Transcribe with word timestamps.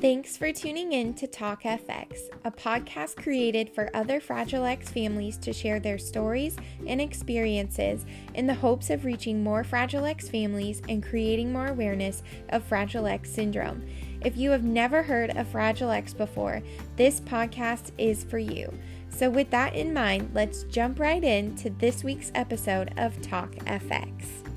Thanks 0.00 0.34
for 0.34 0.50
tuning 0.50 0.92
in 0.92 1.12
to 1.14 1.26
Talk 1.26 1.64
FX, 1.64 2.30
a 2.46 2.50
podcast 2.50 3.16
created 3.16 3.68
for 3.68 3.94
other 3.94 4.18
Fragile 4.18 4.64
X 4.64 4.88
families 4.88 5.36
to 5.36 5.52
share 5.52 5.78
their 5.78 5.98
stories 5.98 6.56
and 6.86 7.02
experiences 7.02 8.06
in 8.32 8.46
the 8.46 8.54
hopes 8.54 8.88
of 8.88 9.04
reaching 9.04 9.44
more 9.44 9.62
Fragile 9.62 10.06
X 10.06 10.26
families 10.26 10.80
and 10.88 11.02
creating 11.02 11.52
more 11.52 11.66
awareness 11.66 12.22
of 12.48 12.64
Fragile 12.64 13.06
X 13.06 13.30
syndrome. 13.30 13.86
If 14.24 14.38
you 14.38 14.50
have 14.52 14.64
never 14.64 15.02
heard 15.02 15.36
of 15.36 15.48
Fragile 15.48 15.90
X 15.90 16.14
before, 16.14 16.62
this 16.96 17.20
podcast 17.20 17.90
is 17.98 18.24
for 18.24 18.38
you. 18.38 18.72
So, 19.10 19.28
with 19.28 19.50
that 19.50 19.74
in 19.74 19.92
mind, 19.92 20.30
let's 20.32 20.62
jump 20.62 20.98
right 20.98 21.22
into 21.22 21.68
this 21.68 22.02
week's 22.02 22.32
episode 22.34 22.94
of 22.96 23.20
Talk 23.20 23.50
FX. 23.66 24.49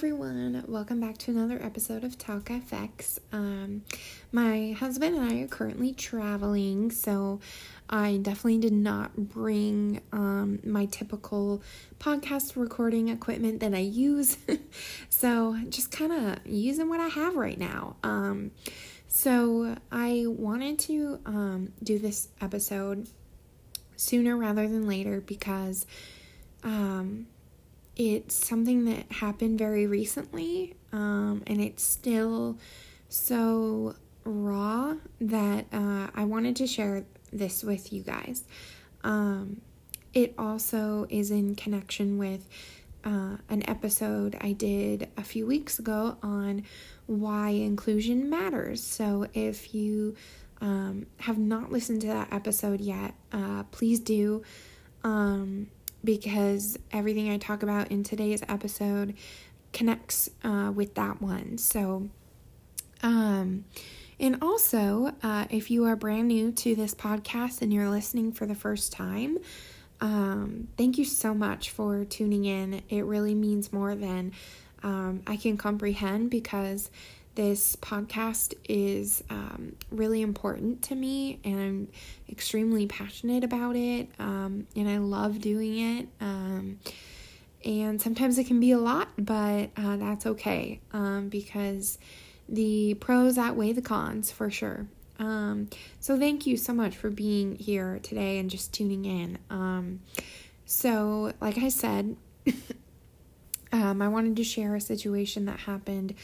Everyone, 0.00 0.64
welcome 0.66 0.98
back 0.98 1.18
to 1.18 1.30
another 1.30 1.62
episode 1.62 2.04
of 2.04 2.16
Talk 2.16 2.44
FX. 2.44 3.18
Um, 3.32 3.82
my 4.32 4.74
husband 4.78 5.14
and 5.14 5.30
I 5.30 5.42
are 5.42 5.46
currently 5.46 5.92
traveling, 5.92 6.90
so 6.90 7.38
I 7.90 8.16
definitely 8.16 8.60
did 8.60 8.72
not 8.72 9.14
bring 9.14 10.00
um, 10.10 10.58
my 10.64 10.86
typical 10.86 11.62
podcast 11.98 12.56
recording 12.56 13.08
equipment 13.10 13.60
that 13.60 13.74
I 13.74 13.80
use. 13.80 14.38
so 15.10 15.58
just 15.68 15.92
kind 15.92 16.12
of 16.12 16.46
using 16.46 16.88
what 16.88 17.00
I 17.00 17.08
have 17.08 17.36
right 17.36 17.58
now. 17.58 17.96
Um, 18.02 18.52
so 19.06 19.76
I 19.92 20.24
wanted 20.26 20.78
to 20.78 21.20
um, 21.26 21.74
do 21.82 21.98
this 21.98 22.28
episode 22.40 23.06
sooner 23.96 24.34
rather 24.34 24.66
than 24.66 24.88
later 24.88 25.20
because 25.20 25.84
um, 26.64 27.26
it's 27.96 28.34
something 28.34 28.84
that 28.86 29.10
happened 29.12 29.58
very 29.58 29.86
recently, 29.86 30.76
um, 30.92 31.42
and 31.46 31.60
it's 31.60 31.82
still 31.82 32.58
so 33.08 33.94
raw 34.24 34.94
that 35.20 35.66
uh, 35.72 36.08
I 36.14 36.24
wanted 36.24 36.56
to 36.56 36.66
share 36.66 37.04
this 37.32 37.62
with 37.62 37.92
you 37.92 38.02
guys. 38.02 38.44
Um, 39.02 39.60
it 40.12 40.34
also 40.38 41.06
is 41.08 41.30
in 41.30 41.54
connection 41.54 42.18
with 42.18 42.46
uh, 43.04 43.36
an 43.48 43.68
episode 43.68 44.36
I 44.40 44.52
did 44.52 45.08
a 45.16 45.22
few 45.22 45.46
weeks 45.46 45.78
ago 45.78 46.16
on 46.22 46.64
why 47.06 47.50
inclusion 47.50 48.28
matters. 48.28 48.82
So 48.82 49.26
if 49.34 49.74
you 49.74 50.16
um, 50.60 51.06
have 51.20 51.38
not 51.38 51.72
listened 51.72 52.02
to 52.02 52.08
that 52.08 52.32
episode 52.32 52.80
yet, 52.80 53.14
uh, 53.32 53.64
please 53.70 54.00
do. 54.00 54.42
Um, 55.02 55.68
because 56.04 56.78
everything 56.92 57.30
I 57.30 57.38
talk 57.38 57.62
about 57.62 57.90
in 57.90 58.02
today's 58.02 58.42
episode 58.48 59.14
connects 59.72 60.30
uh, 60.42 60.72
with 60.74 60.94
that 60.94 61.20
one. 61.20 61.58
So, 61.58 62.08
um, 63.02 63.64
and 64.18 64.38
also, 64.42 65.14
uh, 65.22 65.46
if 65.50 65.70
you 65.70 65.84
are 65.84 65.96
brand 65.96 66.28
new 66.28 66.52
to 66.52 66.74
this 66.74 66.94
podcast 66.94 67.62
and 67.62 67.72
you're 67.72 67.88
listening 67.88 68.32
for 68.32 68.46
the 68.46 68.54
first 68.54 68.92
time, 68.92 69.38
um, 70.00 70.68
thank 70.76 70.98
you 70.98 71.04
so 71.04 71.34
much 71.34 71.70
for 71.70 72.04
tuning 72.04 72.44
in. 72.44 72.82
It 72.88 73.02
really 73.02 73.34
means 73.34 73.72
more 73.72 73.94
than 73.94 74.32
um, 74.82 75.22
I 75.26 75.36
can 75.36 75.56
comprehend 75.56 76.30
because 76.30 76.90
this 77.40 77.74
podcast 77.76 78.52
is 78.68 79.24
um, 79.30 79.74
really 79.90 80.20
important 80.20 80.82
to 80.82 80.94
me 80.94 81.40
and 81.42 81.58
I'm 81.58 81.88
extremely 82.28 82.86
passionate 82.86 83.44
about 83.44 83.76
it 83.76 84.10
um, 84.18 84.66
and 84.76 84.86
I 84.86 84.98
love 84.98 85.40
doing 85.40 85.78
it. 85.78 86.08
Um, 86.20 86.80
and 87.64 87.98
sometimes 87.98 88.36
it 88.36 88.46
can 88.46 88.60
be 88.60 88.72
a 88.72 88.78
lot, 88.78 89.08
but 89.16 89.70
uh, 89.74 89.96
that's 89.96 90.26
okay 90.26 90.80
um, 90.92 91.30
because 91.30 91.98
the 92.46 92.92
pros 93.00 93.38
outweigh 93.38 93.72
the 93.72 93.80
cons 93.80 94.30
for 94.30 94.50
sure. 94.50 94.86
Um, 95.18 95.70
so, 95.98 96.18
thank 96.18 96.46
you 96.46 96.58
so 96.58 96.74
much 96.74 96.94
for 96.94 97.08
being 97.08 97.56
here 97.56 98.00
today 98.02 98.38
and 98.38 98.50
just 98.50 98.74
tuning 98.74 99.06
in. 99.06 99.38
Um, 99.48 100.00
so, 100.66 101.32
like 101.40 101.56
I 101.56 101.70
said, 101.70 102.16
I 103.72 104.08
wanted 104.08 104.36
to 104.36 104.44
share 104.44 104.74
a 104.74 104.80
situation 104.80 105.46
that 105.46 105.60
happened 105.60 106.14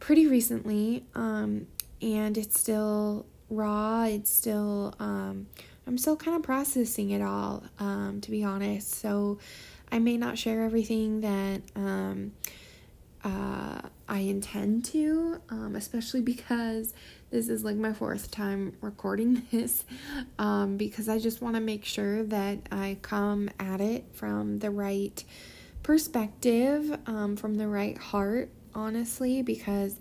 pretty 0.00 0.26
recently, 0.26 1.04
um, 1.14 1.66
and 2.02 2.36
it's 2.36 2.58
still 2.58 3.26
raw. 3.50 4.04
It's 4.04 4.30
still, 4.30 4.94
um, 4.98 5.46
I'm 5.86 5.98
still 5.98 6.16
kind 6.16 6.36
of 6.36 6.42
processing 6.42 7.10
it 7.10 7.22
all, 7.22 7.62
um, 7.78 8.20
to 8.22 8.30
be 8.30 8.42
honest. 8.42 8.94
So 8.94 9.38
I 9.92 9.98
may 9.98 10.16
not 10.16 10.38
share 10.38 10.64
everything 10.64 11.20
that 11.20 11.62
um, 11.76 12.32
uh, 13.22 13.82
I 14.08 14.18
intend 14.20 14.84
to, 14.86 15.40
um, 15.50 15.76
especially 15.76 16.20
because 16.22 16.94
this 17.30 17.48
is 17.48 17.64
like 17.64 17.76
my 17.76 17.92
fourth 17.92 18.30
time 18.30 18.76
recording 18.80 19.42
this, 19.50 19.84
um, 20.38 20.76
because 20.76 21.08
I 21.08 21.18
just 21.18 21.42
want 21.42 21.56
to 21.56 21.60
make 21.60 21.84
sure 21.84 22.22
that 22.24 22.58
I 22.72 22.98
come 23.02 23.50
at 23.58 23.80
it 23.80 24.04
from 24.12 24.60
the 24.60 24.70
right 24.70 25.22
perspective, 25.82 26.98
um, 27.06 27.36
from 27.36 27.56
the 27.56 27.68
right 27.68 27.98
heart, 27.98 28.50
honestly, 28.74 29.42
because 29.42 29.98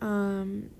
um, 0.00 0.70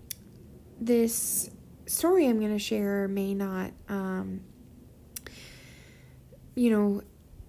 this 0.81 1.51
story 1.87 2.27
I'm 2.27 2.39
going 2.39 2.53
to 2.53 2.59
share 2.59 3.09
may 3.09 3.35
not, 3.35 3.73
um, 3.89 4.41
you 6.55 6.71
know, 6.71 7.03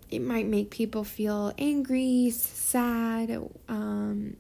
it 0.10 0.20
might 0.20 0.48
make 0.48 0.70
people 0.70 1.04
feel 1.04 1.54
angry, 1.58 2.30
sad, 2.32 3.32
um, 3.68 4.38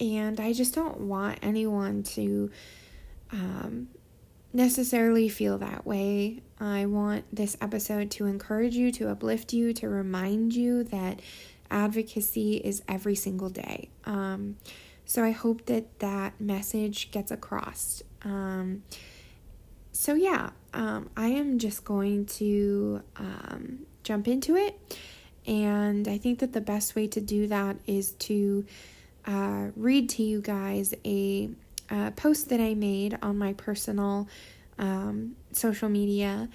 and 0.00 0.40
I 0.40 0.52
just 0.52 0.74
don't 0.74 1.00
want 1.00 1.38
anyone 1.42 2.04
to 2.04 2.50
um, 3.32 3.88
necessarily 4.52 5.28
feel 5.28 5.58
that 5.58 5.84
way. 5.84 6.42
I 6.60 6.86
want 6.86 7.24
this 7.34 7.56
episode 7.60 8.10
to 8.12 8.26
encourage 8.26 8.74
you, 8.74 8.90
to 8.92 9.10
uplift 9.10 9.52
you, 9.52 9.72
to 9.74 9.88
remind 9.88 10.54
you 10.54 10.84
that 10.84 11.20
advocacy 11.70 12.56
is 12.56 12.82
every 12.88 13.14
single 13.14 13.50
day. 13.50 13.90
Um, 14.04 14.56
so 15.04 15.24
I 15.24 15.30
hope 15.30 15.66
that 15.66 16.00
that 16.00 16.40
message 16.40 17.10
gets 17.10 17.30
across. 17.30 18.02
Um, 18.22 18.82
so, 19.92 20.14
yeah, 20.14 20.50
um, 20.74 21.10
I 21.16 21.28
am 21.28 21.58
just 21.58 21.84
going 21.84 22.26
to 22.26 23.02
um, 23.16 23.86
jump 24.04 24.28
into 24.28 24.54
it. 24.54 24.78
And 25.46 26.06
I 26.06 26.18
think 26.18 26.40
that 26.40 26.52
the 26.52 26.60
best 26.60 26.94
way 26.94 27.06
to 27.08 27.20
do 27.20 27.46
that 27.46 27.76
is 27.86 28.12
to 28.12 28.66
uh, 29.26 29.68
read 29.76 30.10
to 30.10 30.22
you 30.22 30.40
guys 30.40 30.94
a, 31.04 31.50
a, 31.90 32.10
post 32.12 32.50
that 32.50 32.60
I 32.60 32.74
made 32.74 33.18
on 33.22 33.38
my 33.38 33.54
personal 33.54 34.28
um, 34.78 35.36
social 35.52 35.88
media 35.88 36.48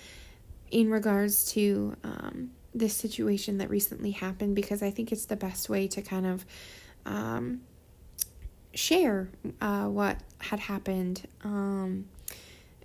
in 0.72 0.90
regards 0.90 1.52
to 1.54 1.96
um, 2.04 2.52
this 2.74 2.96
situation 2.96 3.58
that 3.60 3.70
recently 3.70 4.12
happened 4.12 4.56
because 4.56 4.82
I 4.82 4.92
think 4.92 5.12
it's 5.12 5.26
the 5.26 5.36
best 5.36 5.70
way 5.70 5.88
to 5.90 6.02
kind 6.02 6.26
of 6.26 6.46
um, 7.06 7.62
share 8.74 9.30
uh, 9.62 9.86
what 9.86 10.18
had 10.40 10.60
happened. 10.60 11.28
Um, 11.44 12.06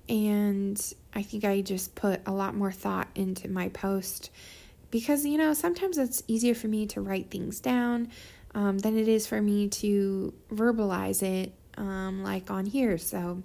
and 0.08 0.94
I 1.14 1.22
think 1.22 1.44
I 1.44 1.60
just 1.60 1.94
put 1.94 2.20
a 2.26 2.32
lot 2.32 2.54
more 2.54 2.72
thought 2.72 3.08
into 3.14 3.48
my 3.48 3.68
post 3.70 4.30
because, 4.90 5.24
you 5.26 5.36
know, 5.36 5.52
sometimes 5.52 5.98
it's 5.98 6.22
easier 6.26 6.54
for 6.54 6.68
me 6.68 6.86
to 6.86 7.00
write 7.00 7.30
things 7.30 7.60
down 7.60 8.08
um, 8.54 8.78
than 8.78 8.96
it 8.96 9.08
is 9.08 9.26
for 9.26 9.40
me 9.40 9.68
to 9.68 10.32
verbalize 10.50 11.22
it 11.22 11.52
um, 11.76 12.22
like 12.22 12.50
on 12.50 12.66
here. 12.66 12.98
So 12.98 13.42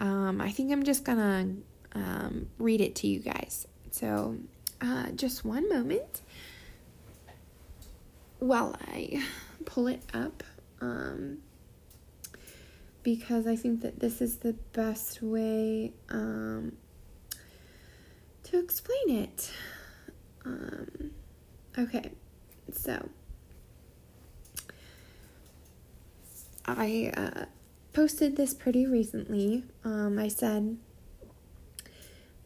um, 0.00 0.40
I 0.40 0.50
think 0.50 0.72
I'm 0.72 0.84
just 0.84 1.04
gonna 1.04 1.48
um, 1.94 2.46
read 2.58 2.80
it 2.80 2.94
to 2.96 3.06
you 3.06 3.20
guys. 3.20 3.66
So 3.90 4.36
uh, 4.80 5.10
just 5.10 5.44
one 5.44 5.68
moment 5.68 6.22
while 8.38 8.76
I 8.88 9.22
pull 9.64 9.86
it 9.86 10.02
up 10.12 10.42
um, 10.80 11.38
because 13.02 13.46
I 13.46 13.56
think 13.56 13.82
that 13.82 14.00
this 14.00 14.20
is 14.20 14.38
the 14.38 14.52
best 14.72 15.22
way 15.22 15.92
um, 16.08 16.72
to 18.44 18.58
explain 18.58 19.10
it. 19.10 19.50
Um, 20.44 21.10
okay, 21.78 22.10
so 22.72 23.08
I 26.66 27.12
uh, 27.16 27.44
posted 27.92 28.36
this 28.36 28.54
pretty 28.54 28.86
recently. 28.86 29.64
Um, 29.84 30.18
I 30.18 30.28
said, 30.28 30.76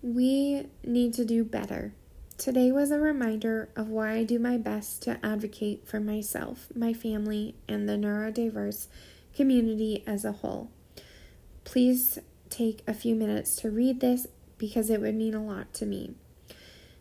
We 0.02 0.66
need 0.84 1.14
to 1.14 1.24
do 1.24 1.44
better. 1.44 1.94
Today 2.40 2.72
was 2.72 2.90
a 2.90 2.98
reminder 2.98 3.68
of 3.76 3.90
why 3.90 4.12
I 4.12 4.24
do 4.24 4.38
my 4.38 4.56
best 4.56 5.02
to 5.02 5.22
advocate 5.22 5.86
for 5.86 6.00
myself, 6.00 6.68
my 6.74 6.94
family, 6.94 7.54
and 7.68 7.86
the 7.86 7.98
neurodiverse 7.98 8.86
community 9.36 10.02
as 10.06 10.24
a 10.24 10.32
whole. 10.32 10.70
Please 11.64 12.18
take 12.48 12.82
a 12.86 12.94
few 12.94 13.14
minutes 13.14 13.56
to 13.56 13.70
read 13.70 14.00
this 14.00 14.26
because 14.56 14.88
it 14.88 15.02
would 15.02 15.16
mean 15.16 15.34
a 15.34 15.44
lot 15.44 15.74
to 15.74 15.84
me. 15.84 16.14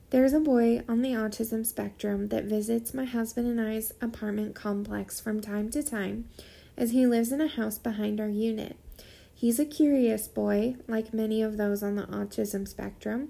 There's 0.09 0.33
a 0.33 0.41
boy 0.41 0.83
on 0.89 1.01
the 1.01 1.13
autism 1.13 1.65
spectrum 1.65 2.27
that 2.27 2.43
visits 2.43 2.93
my 2.93 3.05
husband 3.05 3.47
and 3.47 3.61
I's 3.61 3.93
apartment 4.01 4.55
complex 4.55 5.21
from 5.21 5.39
time 5.39 5.69
to 5.69 5.81
time 5.81 6.27
as 6.75 6.91
he 6.91 7.07
lives 7.07 7.31
in 7.31 7.39
a 7.39 7.47
house 7.47 7.77
behind 7.77 8.19
our 8.19 8.27
unit. 8.27 8.75
He's 9.33 9.57
a 9.57 9.63
curious 9.63 10.27
boy, 10.27 10.75
like 10.85 11.13
many 11.13 11.41
of 11.41 11.55
those 11.55 11.81
on 11.81 11.95
the 11.95 12.07
autism 12.07 12.67
spectrum, 12.67 13.29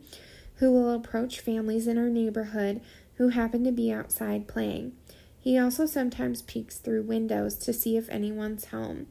who 0.60 0.72
will 0.72 0.94
approach 0.94 1.40
families 1.40 1.88
in 1.88 1.98
our 1.98 2.10
neighborhood 2.10 2.82
who 3.16 3.30
happen 3.30 3.64
to 3.64 3.72
be 3.72 3.92
outside 3.92 4.48
playing. 4.48 4.94
He 5.40 5.58
also 5.58 5.86
sometimes 5.86 6.42
peeks 6.42 6.78
through 6.78 7.04
windows 7.04 7.56
to 7.56 7.74
see 7.74 7.98
if 7.98 8.10
anyone's 8.10 8.66
home. 8.66 9.08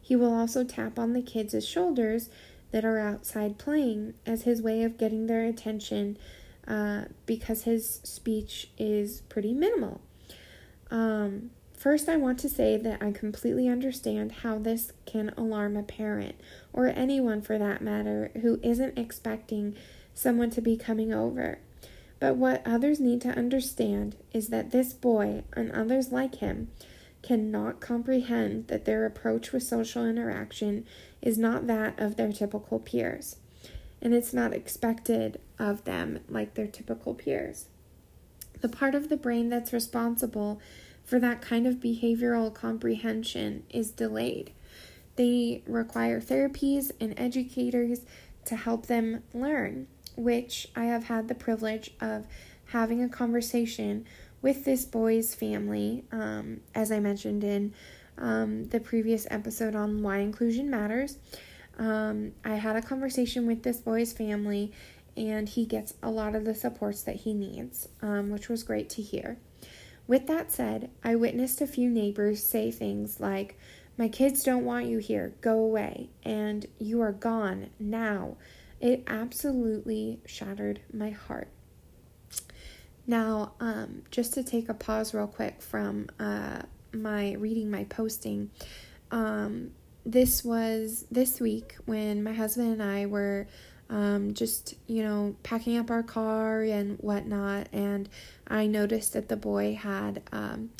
He 0.00 0.16
will 0.16 0.32
also 0.32 0.64
tap 0.64 0.98
on 0.98 1.12
the 1.12 1.22
kids' 1.22 1.66
shoulders 1.66 2.30
that 2.70 2.84
are 2.84 2.98
outside 2.98 3.58
playing 3.58 4.14
as 4.26 4.42
his 4.42 4.62
way 4.62 4.82
of 4.82 4.98
getting 4.98 5.26
their 5.26 5.44
attention 5.44 6.18
uh, 6.66 7.06
because 7.26 7.64
his 7.64 8.00
speech 8.04 8.70
is 8.78 9.22
pretty 9.22 9.52
minimal. 9.52 10.00
Um, 10.90 11.50
first, 11.76 12.08
I 12.08 12.16
want 12.16 12.38
to 12.40 12.48
say 12.48 12.76
that 12.76 13.02
I 13.02 13.10
completely 13.10 13.68
understand 13.68 14.32
how 14.32 14.58
this 14.58 14.92
can 15.04 15.32
alarm 15.36 15.76
a 15.76 15.82
parent, 15.82 16.36
or 16.72 16.86
anyone 16.86 17.42
for 17.42 17.58
that 17.58 17.82
matter, 17.82 18.30
who 18.40 18.60
isn't 18.62 18.98
expecting 18.98 19.74
someone 20.14 20.50
to 20.50 20.60
be 20.60 20.76
coming 20.76 21.12
over. 21.12 21.58
But 22.20 22.36
what 22.36 22.62
others 22.64 23.00
need 23.00 23.20
to 23.22 23.36
understand 23.36 24.16
is 24.32 24.48
that 24.48 24.70
this 24.70 24.92
boy 24.92 25.42
and 25.54 25.72
others 25.72 26.12
like 26.12 26.36
him 26.36 26.68
cannot 27.22 27.80
comprehend 27.80 28.68
that 28.68 28.84
their 28.84 29.04
approach 29.04 29.52
with 29.52 29.62
social 29.62 30.06
interaction 30.06 30.84
is 31.20 31.38
not 31.38 31.66
that 31.66 31.98
of 31.98 32.16
their 32.16 32.32
typical 32.32 32.78
peers, 32.78 33.36
and 34.00 34.12
it's 34.14 34.32
not 34.32 34.52
expected 34.52 35.40
of 35.58 35.84
them 35.84 36.20
like 36.28 36.54
their 36.54 36.66
typical 36.66 37.14
peers. 37.14 37.66
The 38.60 38.68
part 38.68 38.94
of 38.94 39.08
the 39.08 39.16
brain 39.16 39.48
that's 39.48 39.72
responsible 39.72 40.60
for 41.04 41.18
that 41.18 41.42
kind 41.42 41.66
of 41.66 41.76
behavioral 41.76 42.54
comprehension 42.54 43.64
is 43.70 43.90
delayed. 43.90 44.52
They 45.16 45.62
require 45.66 46.20
therapies 46.20 46.92
and 47.00 47.14
educators 47.18 48.02
to 48.44 48.56
help 48.56 48.86
them 48.86 49.22
learn 49.34 49.88
which 50.16 50.68
I 50.76 50.84
have 50.84 51.04
had 51.04 51.28
the 51.28 51.34
privilege 51.34 51.92
of 52.00 52.26
having 52.66 53.02
a 53.02 53.08
conversation 53.08 54.06
with 54.40 54.64
this 54.64 54.84
boy's 54.84 55.34
family, 55.34 56.04
um, 56.10 56.60
as 56.74 56.90
I 56.90 56.98
mentioned 57.00 57.44
in 57.44 57.74
um, 58.18 58.68
the 58.68 58.80
previous 58.80 59.26
episode 59.30 59.74
on 59.74 60.02
why 60.02 60.18
inclusion 60.18 60.68
matters. 60.68 61.18
Um, 61.78 62.32
I 62.44 62.56
had 62.56 62.76
a 62.76 62.82
conversation 62.82 63.46
with 63.46 63.62
this 63.62 63.78
boy's 63.78 64.12
family, 64.12 64.72
and 65.16 65.48
he 65.48 65.64
gets 65.64 65.94
a 66.02 66.10
lot 66.10 66.34
of 66.34 66.44
the 66.44 66.54
supports 66.54 67.02
that 67.02 67.16
he 67.16 67.34
needs, 67.34 67.88
um, 68.00 68.30
which 68.30 68.48
was 68.48 68.62
great 68.62 68.90
to 68.90 69.02
hear. 69.02 69.38
With 70.06 70.26
that 70.26 70.50
said, 70.50 70.90
I 71.04 71.14
witnessed 71.14 71.60
a 71.60 71.66
few 71.66 71.88
neighbors 71.88 72.42
say 72.44 72.70
things 72.70 73.20
like, 73.20 73.58
My 73.96 74.08
kids 74.08 74.42
don't 74.42 74.64
want 74.64 74.86
you 74.86 74.98
here, 74.98 75.34
go 75.40 75.58
away, 75.58 76.10
and 76.24 76.66
you 76.78 77.00
are 77.00 77.12
gone 77.12 77.70
now. 77.78 78.36
It 78.82 79.04
absolutely 79.06 80.18
shattered 80.26 80.80
my 80.92 81.10
heart. 81.10 81.48
Now, 83.06 83.52
um, 83.60 84.02
just 84.10 84.34
to 84.34 84.42
take 84.42 84.68
a 84.68 84.74
pause 84.74 85.14
real 85.14 85.28
quick 85.28 85.62
from 85.62 86.08
uh, 86.18 86.62
my 86.92 87.34
reading 87.34 87.70
my 87.70 87.84
posting, 87.84 88.50
um, 89.12 89.70
this 90.04 90.44
was 90.44 91.04
this 91.12 91.40
week 91.40 91.76
when 91.84 92.24
my 92.24 92.32
husband 92.32 92.72
and 92.72 92.82
I 92.82 93.06
were 93.06 93.46
um, 93.88 94.34
just, 94.34 94.74
you 94.88 95.04
know, 95.04 95.36
packing 95.44 95.78
up 95.78 95.88
our 95.88 96.02
car 96.02 96.62
and 96.62 96.98
whatnot, 96.98 97.68
and 97.72 98.08
I 98.48 98.66
noticed 98.66 99.12
that 99.12 99.28
the 99.28 99.36
boy 99.36 99.74
had 99.74 100.22
um, 100.32 100.70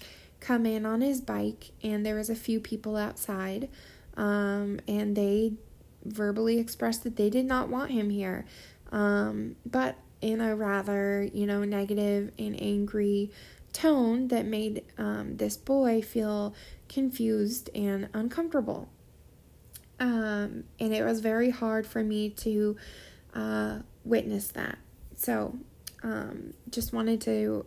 come 0.41 0.67
in 0.67 0.85
on 0.85 1.03
his 1.03 1.21
bike, 1.21 1.71
and 1.85 2.05
there 2.05 2.17
was 2.17 2.31
a 2.31 2.35
few 2.35 2.59
people 2.59 2.97
outside, 2.97 3.69
um, 4.17 4.81
and 4.89 5.15
they 5.15 5.53
verbally 6.05 6.59
expressed 6.59 7.05
that 7.05 7.17
they 7.17 7.31
did 7.31 7.47
not 7.47 7.69
want 7.69 7.91
him 7.91 8.11
here, 8.11 8.45
um, 8.91 9.57
but 9.65 9.97
in 10.21 10.41
a 10.41 10.55
rather, 10.55 11.29
you 11.33 11.47
know, 11.47 11.65
negative 11.65 12.31
and 12.39 12.61
angry 12.61 13.31
tone 13.73 14.29
that 14.29 14.47
made 14.47 14.85
um, 14.99 15.37
this 15.37 15.57
boy 15.57 16.03
feel 16.03 16.55
confused 16.89 17.71
and 17.75 18.09
uncomfortable. 18.15 18.89
Um, 19.99 20.65
and 20.81 20.93
it 20.93 21.05
was 21.05 21.21
very 21.21 21.51
hard 21.51 21.87
for 21.87 22.03
me 22.03 22.31
to 22.31 22.77
uh, 23.35 23.79
witness 24.05 24.49
that. 24.49 24.79
So, 25.17 25.57
um, 26.03 26.55
just 26.71 26.93
wanted 26.93 27.21
to 27.23 27.67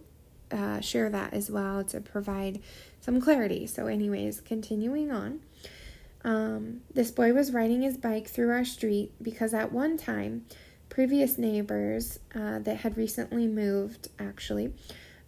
uh, 0.51 0.81
share 0.81 1.09
that 1.09 1.33
as 1.33 1.49
well 1.49 1.83
to 1.85 2.01
provide 2.01 2.61
some 2.99 3.21
clarity. 3.21 3.67
So, 3.67 3.87
anyways, 3.87 4.41
continuing 4.41 5.11
on. 5.11 5.41
Um, 6.25 6.81
this 6.91 7.11
boy 7.11 7.33
was 7.33 7.53
riding 7.53 7.83
his 7.83 7.97
bike 7.97 8.27
through 8.27 8.49
our 8.49 8.65
street 8.65 9.11
because 9.21 9.53
at 9.53 9.71
one 9.71 9.95
time, 9.95 10.45
previous 10.89 11.37
neighbors 11.37 12.19
uh, 12.33 12.57
that 12.59 12.77
had 12.77 12.97
recently 12.97 13.47
moved 13.47 14.09
actually 14.17 14.73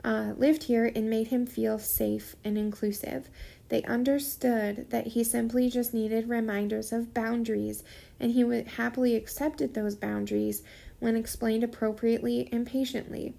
uh, 0.03 0.33
lived 0.38 0.63
here 0.63 0.91
and 0.95 1.07
made 1.07 1.27
him 1.27 1.45
feel 1.45 1.77
safe 1.77 2.35
and 2.44 2.57
inclusive. 2.57 3.29
They 3.69 3.83
understood 3.83 4.89
that 4.89 5.07
he 5.07 5.23
simply 5.23 5.69
just 5.69 5.94
needed 5.94 6.29
reminders 6.29 6.91
of 6.91 7.13
boundaries, 7.13 7.83
and 8.19 8.31
he 8.31 8.44
would 8.44 8.67
happily 8.69 9.15
accepted 9.15 9.73
those 9.75 9.95
boundaries 9.95 10.63
when 10.99 11.15
explained 11.15 11.63
appropriately 11.63 12.49
and 12.51 12.65
patiently. 12.65 13.35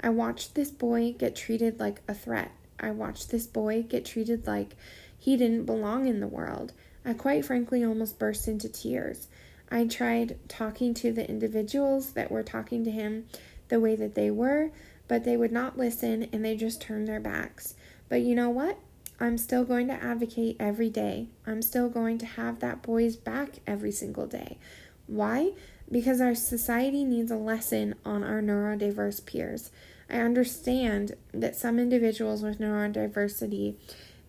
I 0.00 0.10
watched 0.10 0.54
this 0.54 0.70
boy 0.70 1.14
get 1.18 1.34
treated 1.34 1.80
like 1.80 2.00
a 2.06 2.14
threat. 2.14 2.52
I 2.78 2.90
watched 2.92 3.30
this 3.30 3.46
boy 3.48 3.82
get 3.82 4.04
treated 4.04 4.46
like 4.46 4.76
he 5.18 5.36
didn't 5.36 5.64
belong 5.64 6.06
in 6.06 6.20
the 6.20 6.28
world. 6.28 6.72
I 7.04 7.14
quite 7.14 7.44
frankly 7.44 7.84
almost 7.84 8.18
burst 8.18 8.46
into 8.48 8.68
tears. 8.68 9.28
I 9.70 9.86
tried 9.86 10.38
talking 10.48 10.94
to 10.94 11.12
the 11.12 11.28
individuals 11.28 12.12
that 12.12 12.30
were 12.30 12.42
talking 12.42 12.84
to 12.84 12.90
him 12.90 13.26
the 13.68 13.80
way 13.80 13.96
that 13.96 14.14
they 14.14 14.30
were, 14.30 14.70
but 15.08 15.24
they 15.24 15.36
would 15.36 15.52
not 15.52 15.78
listen 15.78 16.28
and 16.32 16.44
they 16.44 16.56
just 16.56 16.80
turned 16.80 17.08
their 17.08 17.20
backs. 17.20 17.74
But 18.08 18.20
you 18.20 18.34
know 18.34 18.50
what? 18.50 18.78
I'm 19.18 19.38
still 19.38 19.64
going 19.64 19.86
to 19.88 19.94
advocate 19.94 20.56
every 20.60 20.90
day. 20.90 21.28
I'm 21.46 21.62
still 21.62 21.88
going 21.88 22.18
to 22.18 22.26
have 22.26 22.60
that 22.60 22.82
boy's 22.82 23.16
back 23.16 23.60
every 23.66 23.92
single 23.92 24.26
day. 24.26 24.58
Why? 25.06 25.52
Because 25.90 26.20
our 26.20 26.34
society 26.34 27.04
needs 27.04 27.30
a 27.30 27.36
lesson 27.36 27.94
on 28.04 28.22
our 28.22 28.42
neurodiverse 28.42 29.24
peers. 29.24 29.70
I 30.10 30.16
understand 30.16 31.14
that 31.32 31.56
some 31.56 31.78
individuals 31.78 32.42
with 32.42 32.58
neurodiversity 32.58 33.76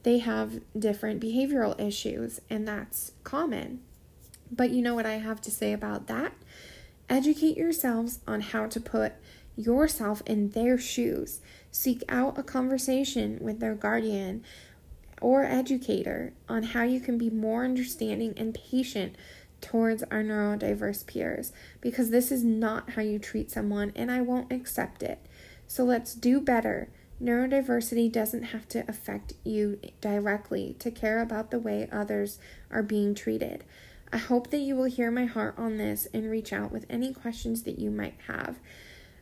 they 0.04 0.20
have 0.20 0.62
different 0.78 1.22
behavioral 1.22 1.80
issues, 1.80 2.42
and 2.50 2.68
that's 2.68 3.14
common. 3.24 3.82
But 4.52 4.70
you 4.70 4.82
know 4.82 4.96
what 4.96 5.06
I 5.06 5.16
have 5.16 5.42
to 5.42 5.52
say 5.52 5.74
about 5.74 6.08
that? 6.08 6.34
Educate 7.10 7.58
yourselves 7.58 8.20
on 8.28 8.42
how 8.42 8.68
to 8.68 8.80
put 8.80 9.14
yourself 9.56 10.22
in 10.26 10.50
their 10.50 10.78
shoes. 10.78 11.42
Seek 11.72 12.04
out 12.10 12.38
a 12.38 12.44
conversation 12.44 13.38
with 13.42 13.60
their 13.60 13.76
guardian 13.76 14.44
or 15.22 15.44
educator 15.44 16.34
on 16.50 16.64
how 16.64 16.84
you 16.84 17.00
can 17.00 17.18
be 17.18 17.30
more 17.30 17.64
understanding 17.64 18.34
and 18.36 18.54
patient 18.54 19.16
towards 19.62 20.04
our 20.04 20.22
neurodiverse 20.22 21.06
peers 21.08 21.54
because 21.80 22.10
this 22.10 22.32
is 22.32 22.44
not 22.44 22.92
how 22.92 23.02
you 23.02 23.18
treat 23.18 23.50
someone 23.50 23.94
and 23.96 24.12
I 24.12 24.22
won't 24.22 24.52
accept 24.52 25.02
it. 25.02 25.20
So 25.68 25.84
let's 25.84 26.14
do 26.14 26.42
better. 26.42 26.90
Neurodiversity 27.24 28.12
doesn't 28.12 28.44
have 28.44 28.68
to 28.70 28.84
affect 28.90 29.34
you 29.46 29.80
directly 30.02 30.76
to 30.80 30.92
care 30.92 31.22
about 31.22 31.52
the 31.52 31.60
way 31.60 31.88
others 31.92 32.38
are 32.70 32.84
being 32.84 33.16
treated. 33.16 33.64
I 34.12 34.18
hope 34.18 34.50
that 34.50 34.58
you 34.58 34.76
will 34.76 34.84
hear 34.86 35.10
my 35.10 35.26
heart 35.26 35.56
on 35.58 35.78
this 35.78 36.08
and 36.14 36.30
reach 36.30 36.52
out 36.52 36.72
with 36.72 36.86
any 36.90 37.14
questions 37.14 37.64
that 37.64 37.80
you 37.80 37.90
might 37.90 38.18
have. 38.28 38.58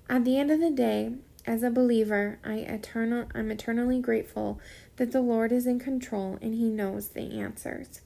At 0.10 0.25
the 0.25 0.38
end 0.38 0.51
of 0.51 0.60
the 0.60 0.72
day, 0.72 1.13
as 1.46 1.63
a 1.63 1.70
believer, 1.70 2.39
I 2.43 2.55
eternal 2.55 3.27
I'm 3.34 3.51
eternally 3.51 4.00
grateful 4.00 4.60
that 4.98 5.12
the 5.12 5.22
Lord 5.22 5.51
is 5.51 5.65
in 5.65 5.79
control 5.79 6.38
and 6.41 6.53
he 6.53 6.70
knows 6.70 7.10
the 7.10 7.39
answers. 7.39 8.01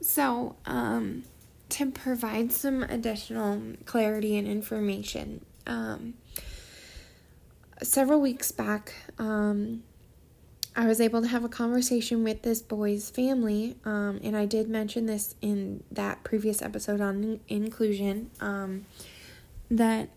So, 0.00 0.56
um 0.64 1.24
to 1.70 1.90
provide 1.90 2.52
some 2.52 2.82
additional 2.82 3.60
clarity 3.84 4.36
and 4.36 4.46
information, 4.46 5.44
um 5.66 6.14
several 7.82 8.20
weeks 8.20 8.52
back, 8.52 8.94
um, 9.18 9.82
I 10.74 10.86
was 10.86 11.00
able 11.00 11.20
to 11.20 11.28
have 11.28 11.44
a 11.44 11.48
conversation 11.48 12.24
with 12.24 12.42
this 12.42 12.62
boy's 12.62 13.10
family, 13.10 13.76
um, 13.84 14.20
and 14.22 14.36
I 14.36 14.46
did 14.46 14.68
mention 14.68 15.06
this 15.06 15.34
in 15.42 15.84
that 15.90 16.24
previous 16.24 16.62
episode 16.62 17.00
on 17.00 17.40
inclusion. 17.48 18.30
Um, 18.40 18.86
that 19.70 20.08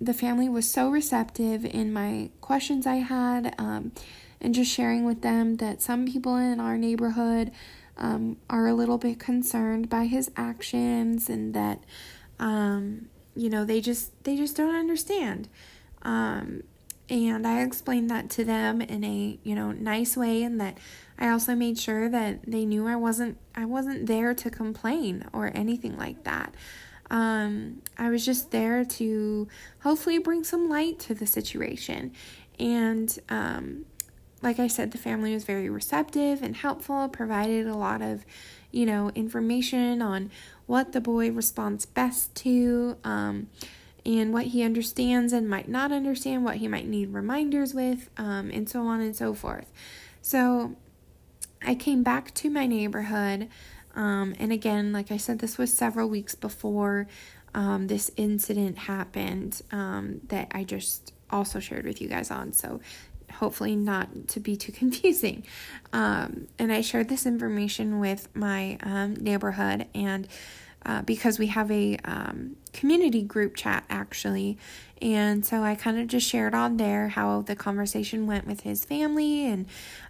the 0.00 0.14
family 0.14 0.48
was 0.48 0.68
so 0.68 0.90
receptive 0.90 1.64
in 1.64 1.92
my 1.92 2.30
questions 2.40 2.86
I 2.86 2.96
had, 2.96 3.54
um, 3.58 3.92
and 4.40 4.54
just 4.54 4.72
sharing 4.72 5.04
with 5.04 5.22
them 5.22 5.56
that 5.58 5.80
some 5.80 6.06
people 6.06 6.36
in 6.36 6.58
our 6.58 6.76
neighborhood 6.76 7.52
um, 7.96 8.38
are 8.50 8.66
a 8.66 8.74
little 8.74 8.98
bit 8.98 9.20
concerned 9.20 9.88
by 9.88 10.06
his 10.06 10.30
actions, 10.36 11.28
and 11.28 11.54
that 11.54 11.84
um, 12.40 13.08
you 13.36 13.48
know 13.48 13.64
they 13.64 13.80
just 13.80 14.10
they 14.24 14.36
just 14.36 14.56
don't 14.56 14.74
understand. 14.74 15.48
Um, 16.02 16.64
and 17.08 17.46
I 17.46 17.62
explained 17.62 18.10
that 18.10 18.30
to 18.30 18.44
them 18.44 18.80
in 18.80 19.04
a, 19.04 19.38
you 19.42 19.54
know, 19.54 19.72
nice 19.72 20.16
way 20.16 20.42
and 20.42 20.60
that 20.60 20.78
I 21.18 21.28
also 21.28 21.54
made 21.54 21.78
sure 21.78 22.08
that 22.08 22.40
they 22.46 22.64
knew 22.64 22.86
I 22.86 22.96
wasn't 22.96 23.38
I 23.54 23.64
wasn't 23.64 24.06
there 24.06 24.34
to 24.34 24.50
complain 24.50 25.24
or 25.32 25.50
anything 25.54 25.96
like 25.96 26.24
that. 26.24 26.54
Um, 27.10 27.82
I 27.98 28.08
was 28.08 28.24
just 28.24 28.50
there 28.50 28.84
to 28.84 29.46
hopefully 29.80 30.18
bring 30.18 30.44
some 30.44 30.70
light 30.70 30.98
to 31.00 31.14
the 31.14 31.26
situation. 31.26 32.12
And 32.58 33.18
um, 33.28 33.84
like 34.40 34.58
I 34.58 34.66
said, 34.66 34.92
the 34.92 34.98
family 34.98 35.34
was 35.34 35.44
very 35.44 35.68
receptive 35.68 36.42
and 36.42 36.56
helpful, 36.56 37.08
provided 37.08 37.66
a 37.66 37.76
lot 37.76 38.00
of, 38.00 38.24
you 38.70 38.86
know, 38.86 39.10
information 39.14 40.00
on 40.00 40.30
what 40.66 40.92
the 40.92 41.00
boy 41.00 41.30
responds 41.30 41.84
best 41.84 42.34
to. 42.36 42.96
Um, 43.04 43.48
and 44.04 44.32
what 44.32 44.46
he 44.46 44.62
understands 44.62 45.32
and 45.32 45.48
might 45.48 45.68
not 45.68 45.92
understand, 45.92 46.44
what 46.44 46.56
he 46.56 46.68
might 46.68 46.86
need 46.86 47.12
reminders 47.12 47.74
with, 47.74 48.10
um, 48.16 48.50
and 48.50 48.68
so 48.68 48.86
on 48.86 49.00
and 49.00 49.14
so 49.14 49.34
forth. 49.34 49.70
So 50.20 50.76
I 51.64 51.74
came 51.74 52.02
back 52.02 52.34
to 52.34 52.50
my 52.50 52.66
neighborhood, 52.66 53.48
um, 53.94 54.34
and 54.38 54.52
again, 54.52 54.92
like 54.92 55.12
I 55.12 55.16
said, 55.16 55.38
this 55.38 55.58
was 55.58 55.72
several 55.72 56.08
weeks 56.08 56.34
before 56.34 57.06
um, 57.54 57.86
this 57.86 58.10
incident 58.16 58.78
happened 58.78 59.60
um, 59.70 60.20
that 60.28 60.48
I 60.52 60.64
just 60.64 61.12
also 61.30 61.60
shared 61.60 61.84
with 61.84 62.00
you 62.00 62.08
guys 62.08 62.30
on. 62.30 62.52
So 62.52 62.80
hopefully 63.32 63.76
not 63.76 64.28
to 64.28 64.40
be 64.40 64.56
too 64.56 64.72
confusing. 64.72 65.44
Um, 65.92 66.48
and 66.58 66.72
I 66.72 66.80
shared 66.80 67.08
this 67.08 67.26
information 67.26 68.00
with 68.00 68.34
my 68.34 68.78
um, 68.82 69.14
neighborhood 69.14 69.86
and 69.94 70.28
uh, 70.84 71.02
because 71.02 71.38
we 71.38 71.46
have 71.48 71.70
a 71.70 71.96
um, 72.04 72.56
community 72.72 73.22
group 73.22 73.54
chat 73.54 73.84
actually. 73.88 74.58
And 75.00 75.44
so 75.44 75.62
I 75.62 75.74
kind 75.74 75.98
of 75.98 76.06
just 76.06 76.28
shared 76.28 76.54
on 76.54 76.76
there 76.76 77.08
how 77.08 77.42
the 77.42 77.56
conversation 77.56 78.26
went 78.26 78.46
with 78.46 78.60
his 78.60 78.84
family. 78.84 79.46
And 79.46 79.66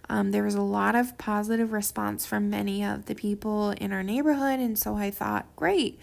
um, 0.07 0.31
there 0.31 0.43
was 0.43 0.53
a 0.53 0.61
lot 0.61 0.93
of 0.93 1.17
positive 1.17 1.71
response 1.73 2.27
from 2.27 2.49
many 2.49 2.83
of 2.83 3.07
the 3.07 3.15
people 3.15 3.71
in 3.71 3.91
our 3.91 4.03
neighborhood. 4.03 4.59
And 4.59 4.77
so 4.77 4.95
I 4.95 5.09
thought, 5.09 5.47
great. 5.55 5.99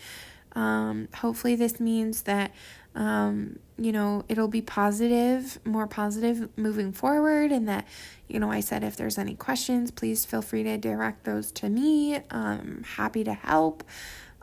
Um, 0.56 1.08
hopefully, 1.14 1.54
this 1.54 1.78
means 1.78 2.22
that, 2.22 2.52
um, 2.96 3.60
you 3.78 3.92
know, 3.92 4.24
it'll 4.28 4.48
be 4.48 4.62
positive, 4.62 5.60
more 5.64 5.86
positive 5.86 6.48
moving 6.56 6.90
forward. 6.90 7.52
And 7.52 7.68
that, 7.68 7.86
you 8.26 8.40
know, 8.40 8.50
I 8.50 8.58
said, 8.58 8.82
if 8.82 8.96
there's 8.96 9.18
any 9.18 9.36
questions, 9.36 9.92
please 9.92 10.24
feel 10.24 10.42
free 10.42 10.64
to 10.64 10.76
direct 10.76 11.22
those 11.22 11.52
to 11.52 11.68
me. 11.68 12.18
I'm 12.30 12.82
happy 12.96 13.22
to 13.22 13.34
help. 13.34 13.84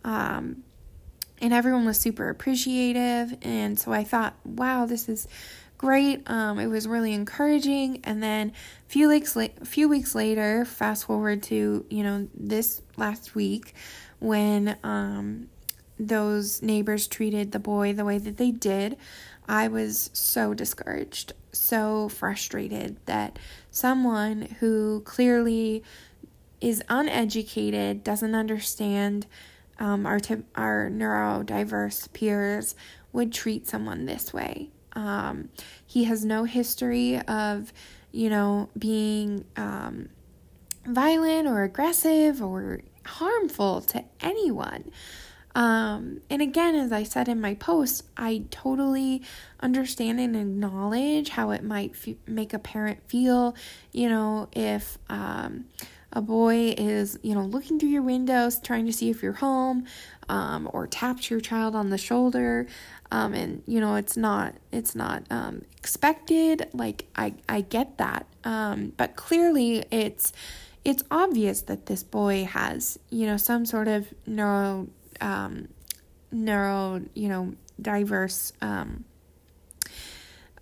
Um, 0.08 0.64
and 1.40 1.54
everyone 1.54 1.86
was 1.86 1.98
super 1.98 2.30
appreciative. 2.30 3.38
And 3.42 3.78
so 3.78 3.92
I 3.92 4.06
thought, 4.06 4.36
wow, 4.46 4.86
this 4.86 5.10
is 5.10 5.28
great. 5.78 6.28
Um, 6.30 6.60
it 6.60 6.68
was 6.68 6.88
really 6.88 7.14
encouraging. 7.14 8.00
And 8.06 8.24
then 8.24 8.54
a 8.88 8.90
few 8.90 9.10
weeks 9.10 9.36
la- 9.36 9.48
few 9.64 9.90
weeks 9.90 10.16
later, 10.16 10.64
fast 10.64 11.06
forward 11.06 11.44
to 11.44 11.86
you 11.90 12.04
know 12.04 12.28
this 12.34 12.82
last 12.96 13.36
week, 13.36 13.76
when 14.20 14.78
um, 14.82 15.50
those 16.00 16.62
neighbors 16.62 17.06
treated 17.08 17.52
the 17.52 17.60
boy 17.60 17.94
the 17.94 18.06
way 18.06 18.18
that 18.18 18.38
they 18.38 18.52
did, 18.52 18.98
I 19.48 19.68
was 19.68 20.10
so 20.14 20.54
discouraged, 20.54 21.34
so 21.52 22.08
frustrated 22.10 22.98
that 23.06 23.38
someone 23.70 24.44
who 24.60 25.02
clearly 25.02 25.84
is 26.60 26.82
uneducated 26.90 28.04
doesn't 28.04 28.34
understand 28.34 29.28
um, 29.80 30.06
our 30.06 30.20
our 30.56 30.90
neurodiverse 30.90 32.12
peers 32.14 32.76
would 33.14 33.34
treat 33.34 33.68
someone 33.68 34.06
this 34.06 34.34
way. 34.34 34.70
Um, 34.94 35.50
he 35.86 36.06
has 36.06 36.26
no 36.26 36.44
history 36.44 37.20
of, 37.22 37.72
you 38.12 38.30
know, 38.30 38.70
being 38.78 39.46
um, 39.56 40.10
violent 40.86 41.48
or 41.48 41.64
aggressive 41.64 42.42
or 42.42 42.82
harmful 43.06 43.82
to 43.82 44.04
anyone. 44.22 44.92
Um, 45.56 46.22
and 46.30 46.42
again, 46.42 46.76
as 46.76 46.92
I 46.92 47.02
said 47.02 47.28
in 47.28 47.42
my 47.42 47.56
post, 47.56 48.04
I 48.16 48.44
totally 48.52 49.24
understand 49.60 50.20
and 50.20 50.36
acknowledge 50.36 51.30
how 51.30 51.50
it 51.50 51.64
might 51.64 51.96
f- 51.96 52.16
make 52.28 52.54
a 52.54 52.60
parent 52.60 53.00
feel, 53.08 53.56
you 53.92 54.08
know, 54.08 54.50
if 54.52 55.00
um, 55.10 55.66
a 56.18 56.22
boy 56.22 56.74
is, 56.76 57.20
you 57.22 57.36
know, 57.36 57.44
looking 57.44 57.80
through 57.80 57.90
your 57.90 58.02
windows, 58.02 58.60
trying 58.60 58.88
to 58.88 58.92
see 58.92 59.12
if 59.12 59.22
you're 59.22 59.34
home, 59.34 59.86
um, 60.28 60.68
or 60.74 60.88
taps 60.88 61.30
your 61.30 61.40
child 61.40 61.76
on 61.76 61.92
the 61.92 61.98
shoulder, 61.98 62.66
um, 63.12 63.36
and 63.36 63.62
you 63.68 63.80
know, 63.80 63.94
it's 63.96 64.18
not, 64.18 64.56
it's 64.72 64.96
not 64.96 65.24
um, 65.30 65.62
expected. 65.78 66.68
Like 66.74 67.06
I, 67.16 67.36
I 67.48 67.62
get 67.62 68.00
that, 68.00 68.26
um, 68.44 68.94
but 68.98 69.16
clearly, 69.16 69.86
it's, 69.92 70.34
it's 70.84 71.04
obvious 71.12 71.62
that 71.62 71.86
this 71.86 72.02
boy 72.02 72.46
has, 72.46 72.98
you 73.12 73.28
know, 73.28 73.38
some 73.38 73.64
sort 73.68 73.88
of 73.88 74.12
neuro, 74.26 74.88
um, 75.22 75.68
neuro, 76.32 77.00
you 77.14 77.30
know, 77.30 77.54
diverse 77.80 78.54
um, 78.60 79.06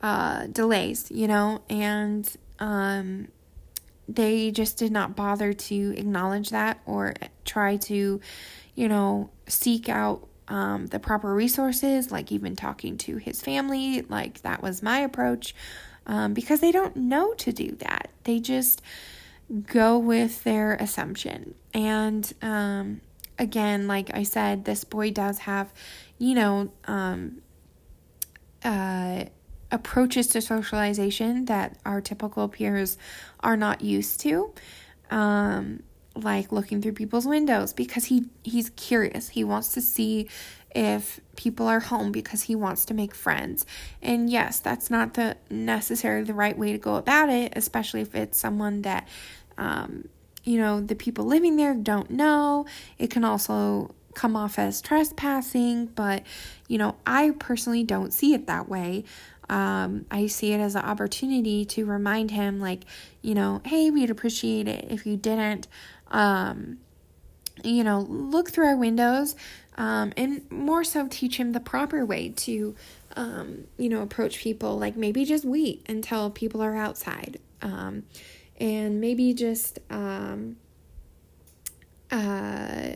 uh, 0.02 0.48
delays, 0.48 1.10
you 1.12 1.30
know, 1.30 1.62
and 1.70 2.30
um, 2.60 3.30
they 4.08 4.52
just 4.52 4.78
did 4.78 4.92
not 4.92 5.16
bother 5.16 5.54
to 5.54 5.94
acknowledge 5.98 6.50
that 6.50 6.80
or 6.86 7.14
try 7.44 7.78
to, 7.78 8.22
you 8.76 8.88
know, 8.88 9.30
seek 9.48 9.90
out 9.90 10.28
um, 10.48 10.88
the 10.88 11.00
proper 11.00 11.34
resources, 11.34 12.12
like 12.12 12.32
even 12.32 12.56
talking 12.56 12.98
to 13.00 13.18
his 13.18 13.42
family. 13.42 14.02
Like 14.04 14.42
that 14.42 14.62
was 14.62 14.84
my 14.84 15.00
approach 15.00 15.56
um, 16.06 16.34
because 16.34 16.60
they 16.60 16.72
don't 16.72 16.96
know 16.96 17.34
to 17.36 17.52
do 17.52 17.72
that. 17.80 18.10
They 18.24 18.40
just 18.40 18.82
go 19.68 19.98
with 19.98 20.44
their 20.44 20.76
assumption. 20.76 21.56
And 21.74 22.32
um, 22.42 23.02
again, 23.38 23.88
like 23.88 24.12
I 24.14 24.24
said, 24.24 24.66
this 24.66 24.84
boy 24.84 25.12
does 25.12 25.40
have, 25.40 25.74
you 26.18 26.36
know, 26.36 26.72
um, 26.86 27.42
uh, 28.64 29.26
approaches 29.72 30.28
to 30.28 30.42
socialization 30.42 31.46
that 31.46 31.78
our 31.86 32.02
typical 32.02 32.48
peers 32.48 32.98
are 33.42 33.58
not 33.58 33.82
used 33.82 34.20
to. 34.22 34.54
Um, 35.10 35.84
like 36.16 36.52
looking 36.52 36.82
through 36.82 36.94
people's 36.94 37.28
windows 37.28 37.74
because 37.74 38.06
he 38.06 38.26
he's 38.44 38.70
curious. 38.72 39.30
He 39.30 39.44
wants 39.44 39.74
to 39.74 39.82
see 39.82 40.30
if 40.74 41.20
people 41.36 41.68
are 41.68 41.80
home 41.80 42.12
because 42.12 42.44
he 42.44 42.56
wants 42.56 42.86
to 42.86 42.94
make 42.94 43.14
friends. 43.14 43.66
And 44.02 44.30
yes, 44.30 44.60
that's 44.60 44.90
not 44.90 45.16
the 45.16 45.38
necessarily 45.50 46.24
the 46.24 46.34
right 46.34 46.58
way 46.58 46.72
to 46.72 46.78
go 46.78 46.96
about 46.96 47.30
it, 47.30 47.54
especially 47.56 48.02
if 48.02 48.16
it's 48.16 48.38
someone 48.38 48.82
that 48.84 49.08
um, 49.58 50.08
you 50.44 50.58
know, 50.58 50.80
the 50.80 50.96
people 50.96 51.26
living 51.26 51.56
there 51.56 51.74
don't 51.74 52.12
know. 52.12 52.66
It 52.98 53.10
can 53.10 53.24
also 53.24 53.94
come 54.14 54.36
off 54.36 54.58
as 54.58 54.82
trespassing, 54.82 55.88
but 55.88 56.24
you 56.68 56.78
know, 56.78 56.96
I 57.06 57.32
personally 57.32 57.84
don't 57.84 58.14
see 58.14 58.34
it 58.34 58.48
that 58.48 58.70
way 58.70 59.04
um, 59.50 60.06
I 60.10 60.28
see 60.28 60.54
it 60.54 60.60
as 60.60 60.76
an 60.76 60.84
opportunity 60.84 61.66
to 61.66 61.86
remind 61.86 62.32
him, 62.32 62.60
like, 62.60 62.82
you 63.22 63.36
know, 63.36 63.62
hey, 63.66 63.90
we'd 63.92 64.10
appreciate 64.10 64.68
it 64.68 64.88
if 64.90 65.06
you 65.06 65.18
didn't, 65.18 65.68
um, 66.10 66.78
you 67.64 67.84
know, 67.84 68.02
look 68.02 68.50
through 68.50 68.66
our 68.68 68.76
windows, 68.76 69.36
um, 69.78 70.14
and 70.18 70.50
more 70.52 70.84
so 70.84 71.08
teach 71.08 71.38
him 71.38 71.52
the 71.52 71.60
proper 71.60 72.06
way 72.06 72.30
to, 72.30 72.76
um, 73.16 73.66
you 73.78 73.90
know, 73.90 74.02
approach 74.02 74.40
people. 74.40 74.78
Like 74.78 74.96
maybe 74.96 75.26
just 75.26 75.46
wait 75.46 75.86
until 75.88 76.30
people 76.30 76.62
are 76.62 76.76
outside, 76.76 77.40
um, 77.62 78.04
and 78.60 79.00
maybe 79.02 79.34
just, 79.34 79.80
um, 79.90 80.58
uh, 82.12 82.96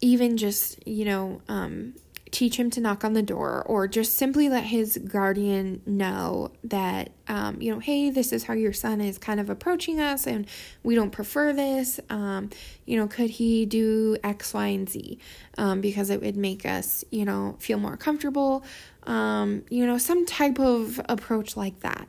even 0.00 0.36
just 0.36 0.86
you 0.86 1.04
know, 1.04 1.40
um 1.48 1.94
teach 2.36 2.58
him 2.58 2.68
to 2.68 2.82
knock 2.82 3.02
on 3.02 3.14
the 3.14 3.22
door 3.22 3.62
or 3.64 3.88
just 3.88 4.14
simply 4.14 4.46
let 4.46 4.64
his 4.64 4.98
guardian 4.98 5.80
know 5.86 6.52
that 6.62 7.10
um, 7.28 7.62
you 7.62 7.72
know 7.72 7.78
hey 7.78 8.10
this 8.10 8.30
is 8.30 8.44
how 8.44 8.52
your 8.52 8.74
son 8.74 9.00
is 9.00 9.16
kind 9.16 9.40
of 9.40 9.48
approaching 9.48 10.02
us 10.02 10.26
and 10.26 10.46
we 10.82 10.94
don't 10.94 11.12
prefer 11.12 11.54
this. 11.54 11.98
Um, 12.10 12.50
you 12.84 12.98
know 12.98 13.06
could 13.06 13.30
he 13.30 13.64
do 13.64 14.18
x 14.22 14.52
y 14.52 14.66
and 14.66 14.86
z? 14.86 15.18
Um, 15.56 15.80
because 15.80 16.10
it 16.10 16.20
would 16.20 16.36
make 16.36 16.66
us 16.66 17.06
you 17.10 17.24
know 17.24 17.56
feel 17.58 17.78
more 17.78 17.96
comfortable. 17.96 18.62
Um, 19.04 19.64
you 19.70 19.86
know 19.86 19.96
some 19.96 20.26
type 20.26 20.58
of 20.58 21.00
approach 21.08 21.56
like 21.56 21.80
that. 21.80 22.06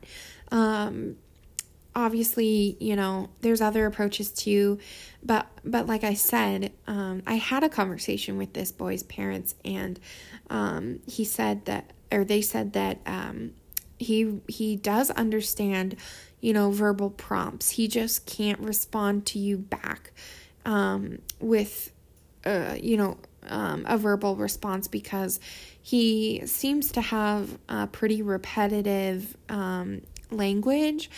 Um, 0.51 1.15
obviously 1.97 2.77
you 2.79 2.95
know 2.95 3.27
there's 3.41 3.59
other 3.59 3.87
approaches 3.87 4.29
too 4.29 4.77
but 5.23 5.47
but 5.65 5.87
like 5.87 6.03
i 6.03 6.13
said 6.13 6.71
um, 6.85 7.23
i 7.25 7.33
had 7.33 7.63
a 7.63 7.69
conversation 7.69 8.37
with 8.37 8.53
this 8.53 8.71
boy's 8.71 9.01
parents 9.03 9.55
and 9.65 9.99
um, 10.51 10.99
he 11.07 11.25
said 11.25 11.65
that 11.65 11.91
or 12.11 12.23
they 12.23 12.39
said 12.39 12.73
that 12.73 12.99
um, 13.07 13.51
he 13.97 14.39
he 14.47 14.75
does 14.75 15.09
understand 15.11 15.95
you 16.39 16.53
know 16.53 16.69
verbal 16.69 17.09
prompts 17.09 17.71
he 17.71 17.87
just 17.87 18.27
can't 18.27 18.59
respond 18.59 19.25
to 19.25 19.39
you 19.39 19.57
back 19.57 20.11
um, 20.65 21.17
with 21.39 21.91
uh, 22.45 22.75
you 22.79 22.95
know 22.95 23.17
um, 23.49 23.85
a 23.87 23.97
verbal 23.97 24.35
response 24.35 24.87
because 24.87 25.39
he 25.81 26.43
seems 26.45 26.91
to 26.91 27.01
have 27.01 27.57
a 27.69 27.87
pretty 27.87 28.21
repetitive 28.21 29.37
um, 29.49 30.01
language. 30.31 31.09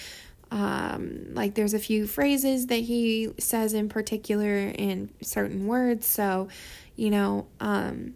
Um, 0.52 1.34
like 1.34 1.54
there's 1.54 1.74
a 1.74 1.80
few 1.80 2.08
phrases 2.08 2.68
that 2.68 2.82
he 2.82 3.34
says 3.38 3.74
in 3.74 3.88
particular 3.88 4.58
in 4.58 5.10
certain 5.22 5.68
words. 5.68 6.08
So, 6.08 6.48
you 6.96 7.12
know, 7.12 7.48
um, 7.60 8.16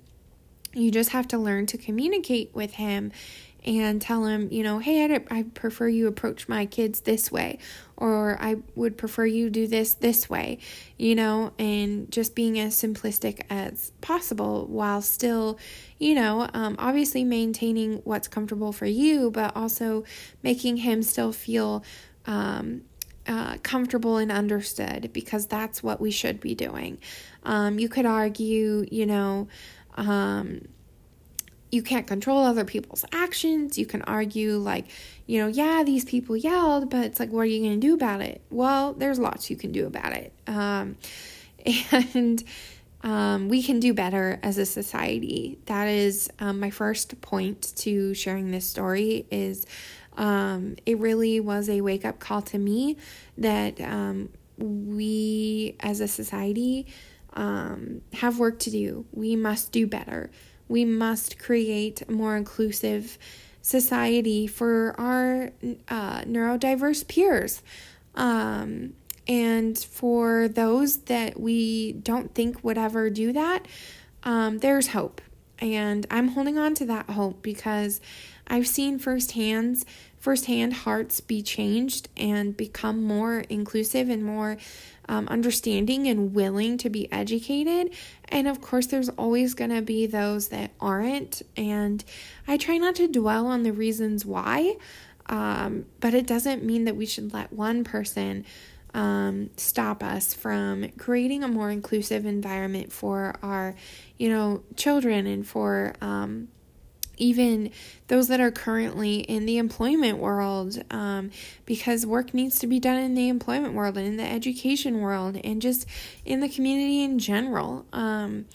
you 0.73 0.89
just 0.91 1.11
have 1.11 1.27
to 1.29 1.37
learn 1.37 1.67
to 1.67 1.77
communicate 1.77 2.51
with 2.53 2.73
him 2.73 3.11
and 3.65 4.01
tell 4.01 4.25
him, 4.25 4.49
you 4.51 4.61
know, 4.63 4.79
hey, 4.79 5.05
I, 5.05 5.23
I 5.31 5.43
prefer 5.43 5.87
you 5.87 6.07
approach 6.07 6.49
my 6.49 6.65
kids 6.65 7.01
this 7.01 7.31
way, 7.31 7.59
or 7.95 8.37
I 8.41 8.57
would 8.75 8.97
prefer 8.97 9.25
you 9.25 9.49
do 9.49 9.67
this 9.67 9.93
this 9.93 10.29
way, 10.29 10.59
you 10.97 11.15
know, 11.15 11.53
and 11.57 12.11
just 12.11 12.35
being 12.35 12.59
as 12.59 12.75
simplistic 12.75 13.41
as 13.49 13.93
possible 14.01 14.65
while 14.67 15.01
still, 15.01 15.57
you 15.97 16.13
know, 16.13 16.49
um, 16.53 16.75
obviously 16.77 17.23
maintaining 17.23 17.99
what's 18.03 18.27
comfortable 18.27 18.73
for 18.73 18.85
you, 18.85 19.31
but 19.31 19.55
also 19.55 20.03
making 20.41 20.77
him 20.77 21.01
still 21.01 21.31
feel 21.31 21.83
um, 22.25 22.81
uh, 23.27 23.57
comfortable 23.63 24.17
and 24.17 24.31
understood 24.31 25.11
because 25.13 25.47
that's 25.47 25.81
what 25.81 26.01
we 26.01 26.11
should 26.11 26.39
be 26.39 26.55
doing. 26.55 26.97
Um, 27.43 27.79
you 27.79 27.89
could 27.89 28.05
argue, 28.05 28.85
you 28.91 29.05
know, 29.05 29.47
um, 29.95 30.67
you 31.71 31.81
can't 31.81 32.05
control 32.05 32.43
other 32.43 32.65
people's 32.65 33.03
actions. 33.11 33.79
You 33.79 33.85
can 33.85 34.03
argue, 34.03 34.57
like, 34.57 34.85
you 35.25 35.39
know, 35.39 35.47
yeah, 35.47 35.83
these 35.83 36.05
people 36.05 36.37
yelled, 36.37 36.89
but 36.89 37.05
it's 37.05 37.19
like, 37.19 37.31
what 37.31 37.41
are 37.41 37.45
you 37.45 37.61
going 37.61 37.79
to 37.79 37.87
do 37.87 37.95
about 37.95 38.21
it? 38.21 38.41
Well, 38.51 38.93
there's 38.93 39.17
lots 39.17 39.49
you 39.49 39.55
can 39.55 39.71
do 39.71 39.87
about 39.87 40.13
it. 40.13 40.33
Um, 40.45 40.97
and 41.91 42.43
um, 43.01 43.49
we 43.49 43.63
can 43.63 43.79
do 43.79 43.93
better 43.93 44.39
as 44.43 44.57
a 44.57 44.65
society. 44.65 45.57
That 45.65 45.87
is 45.87 46.29
um, 46.39 46.59
my 46.59 46.69
first 46.69 47.19
point 47.21 47.73
to 47.77 48.13
sharing 48.13 48.51
this 48.51 48.67
story 48.67 49.25
is 49.31 49.65
um, 50.17 50.75
it 50.85 50.97
really 50.99 51.39
was 51.39 51.69
a 51.69 51.81
wake 51.81 52.05
up 52.05 52.19
call 52.19 52.41
to 52.43 52.57
me 52.57 52.97
that 53.37 53.79
um, 53.81 54.29
we 54.57 55.75
as 55.79 55.99
a 55.99 56.07
society 56.07 56.87
um, 57.33 58.01
have 58.13 58.39
work 58.39 58.59
to 58.59 58.69
do. 58.69 59.05
We 59.11 59.35
must 59.35 59.71
do 59.71 59.87
better 59.87 60.29
we 60.67 60.85
must 60.85 61.37
create 61.39 62.01
a 62.07 62.11
more 62.11 62.35
inclusive 62.35 63.17
society 63.61 64.47
for 64.47 64.95
our 64.97 65.51
uh, 65.87 66.21
neurodiverse 66.21 67.07
peers. 67.07 67.61
Um, 68.15 68.93
and 69.27 69.77
for 69.77 70.47
those 70.47 70.97
that 71.03 71.39
we 71.39 71.93
don't 71.93 72.33
think 72.33 72.63
would 72.63 72.77
ever 72.77 73.09
do 73.09 73.31
that, 73.33 73.67
um, 74.23 74.59
there's 74.59 74.87
hope. 74.87 75.21
And 75.59 76.05
I'm 76.11 76.29
holding 76.29 76.57
on 76.57 76.75
to 76.75 76.85
that 76.87 77.09
hope 77.09 77.41
because 77.41 78.01
I've 78.47 78.67
seen 78.67 78.99
firsthand 78.99 79.85
firsthand 80.23 80.73
hearts 80.73 81.19
be 81.19 81.41
changed 81.41 82.07
and 82.15 82.55
become 82.55 83.03
more 83.03 83.39
inclusive 83.49 84.07
and 84.07 84.23
more 84.23 84.55
um, 85.09 85.27
understanding 85.27 86.07
and 86.07 86.33
willing 86.33 86.77
to 86.77 86.89
be 86.89 87.11
educated. 87.11 87.93
And 88.29 88.47
of 88.47 88.61
course, 88.61 88.87
there's 88.87 89.09
always 89.09 89.53
going 89.53 89.71
to 89.71 89.81
be 89.81 90.05
those 90.05 90.47
that 90.47 90.71
aren't. 90.79 91.41
And 91.57 92.05
I 92.47 92.55
try 92.55 92.77
not 92.77 92.95
to 92.95 93.07
dwell 93.09 93.47
on 93.47 93.63
the 93.63 93.73
reasons 93.73 94.25
why, 94.25 94.77
um, 95.25 95.87
but 95.99 96.13
it 96.13 96.25
doesn't 96.25 96.63
mean 96.63 96.85
that 96.85 96.95
we 96.95 97.05
should 97.05 97.33
let 97.33 97.51
one 97.51 97.83
person 97.83 98.45
um, 98.93 99.49
stop 99.57 100.01
us 100.01 100.33
from 100.33 100.87
creating 100.97 101.43
a 101.43 101.49
more 101.49 101.69
inclusive 101.69 102.25
environment 102.25 102.93
for 102.93 103.35
our, 103.43 103.75
you 104.17 104.29
know, 104.29 104.63
children 104.77 105.27
and 105.27 105.45
for 105.45 105.95
um, 105.99 106.47
even 107.17 107.71
those 108.07 108.27
that 108.27 108.39
are 108.39 108.51
currently 108.51 109.19
in 109.19 109.45
the 109.45 109.57
employment 109.57 110.17
world, 110.17 110.83
um, 110.91 111.31
because 111.65 112.05
work 112.05 112.33
needs 112.33 112.59
to 112.59 112.67
be 112.67 112.79
done 112.79 112.97
in 112.97 113.15
the 113.15 113.29
employment 113.29 113.73
world 113.73 113.97
and 113.97 114.07
in 114.07 114.17
the 114.17 114.25
education 114.25 114.99
world 114.99 115.39
and 115.43 115.61
just 115.61 115.85
in 116.25 116.39
the 116.39 116.49
community 116.49 117.03
in 117.03 117.19
general. 117.19 117.85
Um, 117.93 118.45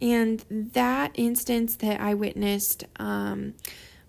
and 0.00 0.44
that 0.50 1.12
instance 1.14 1.76
that 1.76 2.00
I 2.00 2.14
witnessed 2.14 2.84
um, 2.96 3.54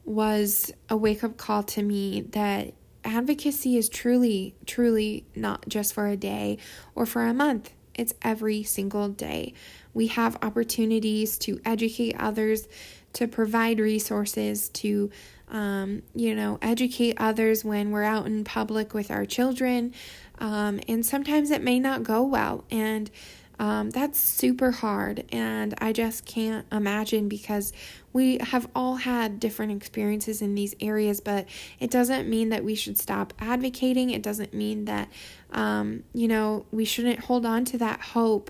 was 0.06 0.72
a 0.90 0.96
wake 0.96 1.24
up 1.24 1.38
call 1.38 1.64
to 1.64 1.84
me 1.84 2.22
that 2.32 2.74
advocacy 3.04 3.78
is 3.78 3.90
truly, 3.90 4.56
truly 4.66 5.26
not 5.36 5.68
just 5.68 5.94
for 5.94 6.08
a 6.08 6.16
day 6.16 6.58
or 6.96 7.06
for 7.06 7.26
a 7.26 7.34
month. 7.34 7.74
It's 7.94 8.14
every 8.22 8.64
single 8.64 9.10
day. 9.10 9.54
We 9.94 10.08
have 10.08 10.38
opportunities 10.42 11.38
to 11.40 11.60
educate 11.66 12.16
others 12.18 12.68
to 13.14 13.28
provide 13.28 13.80
resources, 13.80 14.70
to, 14.70 15.10
um, 15.50 16.02
you 16.16 16.36
know, 16.36 16.58
educate 16.62 17.16
others 17.18 17.66
when 17.66 17.92
we're 17.92 18.04
out 18.04 18.26
in 18.26 18.44
public 18.44 18.94
with 18.94 19.12
our 19.12 19.26
children. 19.26 19.94
Um, 20.40 20.80
and 20.88 21.06
sometimes 21.06 21.52
it 21.52 21.62
may 21.62 21.80
not 21.80 22.04
go 22.04 22.24
well. 22.24 22.64
And 22.72 23.12
um, 23.60 23.92
that's 23.92 24.18
super 24.18 24.72
hard. 24.72 25.26
And 25.32 25.76
I 25.78 25.94
just 25.94 26.26
can't 26.26 26.66
imagine 26.72 27.30
because 27.30 27.74
we 28.12 28.40
have 28.40 28.68
all 28.76 28.96
had 28.96 29.40
different 29.40 29.74
experiences 29.74 30.42
in 30.42 30.56
these 30.56 30.74
areas, 30.82 31.22
but 31.22 31.48
it 31.80 31.92
doesn't 31.92 32.28
mean 32.28 32.50
that 32.50 32.64
we 32.64 32.74
should 32.74 32.98
stop 32.98 33.34
advocating. 33.38 34.10
It 34.10 34.24
doesn't 34.24 34.54
mean 34.54 34.86
that, 34.86 35.10
um, 35.52 36.04
you 36.12 36.28
know, 36.28 36.66
we 36.72 36.86
shouldn't 36.86 37.20
hold 37.20 37.46
on 37.46 37.64
to 37.66 37.78
that 37.78 38.02
hope 38.02 38.50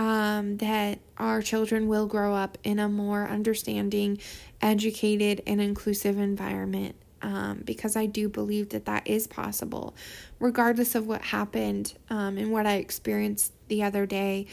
um, 0.00 0.56
that 0.56 0.98
our 1.18 1.42
children 1.42 1.86
will 1.86 2.06
grow 2.06 2.34
up 2.34 2.56
in 2.64 2.78
a 2.78 2.88
more 2.88 3.28
understanding, 3.28 4.18
educated, 4.62 5.42
and 5.46 5.60
inclusive 5.60 6.18
environment. 6.18 6.96
Um, 7.20 7.60
because 7.66 7.96
I 7.96 8.06
do 8.06 8.30
believe 8.30 8.70
that 8.70 8.86
that 8.86 9.06
is 9.06 9.26
possible, 9.26 9.94
regardless 10.38 10.94
of 10.94 11.06
what 11.06 11.20
happened 11.20 11.92
um, 12.08 12.38
and 12.38 12.50
what 12.50 12.66
I 12.66 12.76
experienced 12.76 13.52
the 13.68 13.82
other 13.82 14.06
day. 14.06 14.46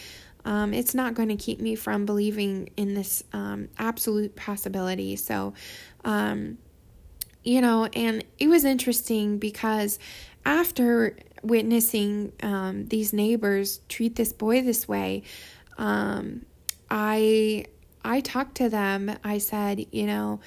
Um, 0.44 0.74
it's 0.74 0.94
not 0.94 1.14
going 1.14 1.30
to 1.30 1.38
keep 1.38 1.62
me 1.62 1.76
from 1.76 2.06
believing 2.06 2.70
in 2.76 2.94
this 2.94 3.24
um, 3.32 3.70
absolute 3.80 4.36
possibility. 4.36 5.16
So, 5.16 5.54
um, 6.04 6.58
you 7.46 7.62
know, 7.62 7.86
and 7.86 8.26
it 8.38 8.50
was 8.50 8.66
interesting 8.66 9.40
because 9.40 9.98
after 10.46 11.16
witnessing 11.44 12.34
um, 12.44 12.86
these 12.88 13.14
neighbors 13.14 13.80
treat 13.90 14.16
this 14.16 14.34
boy 14.34 14.62
this 14.62 14.88
way, 14.88 15.24
um, 15.78 16.46
I 16.90 17.66
I 18.04 18.22
talked 18.22 18.56
to 18.56 18.70
them. 18.70 19.18
I 19.24 19.38
said, 19.38 19.86
you 19.92 20.06
know, 20.06 20.40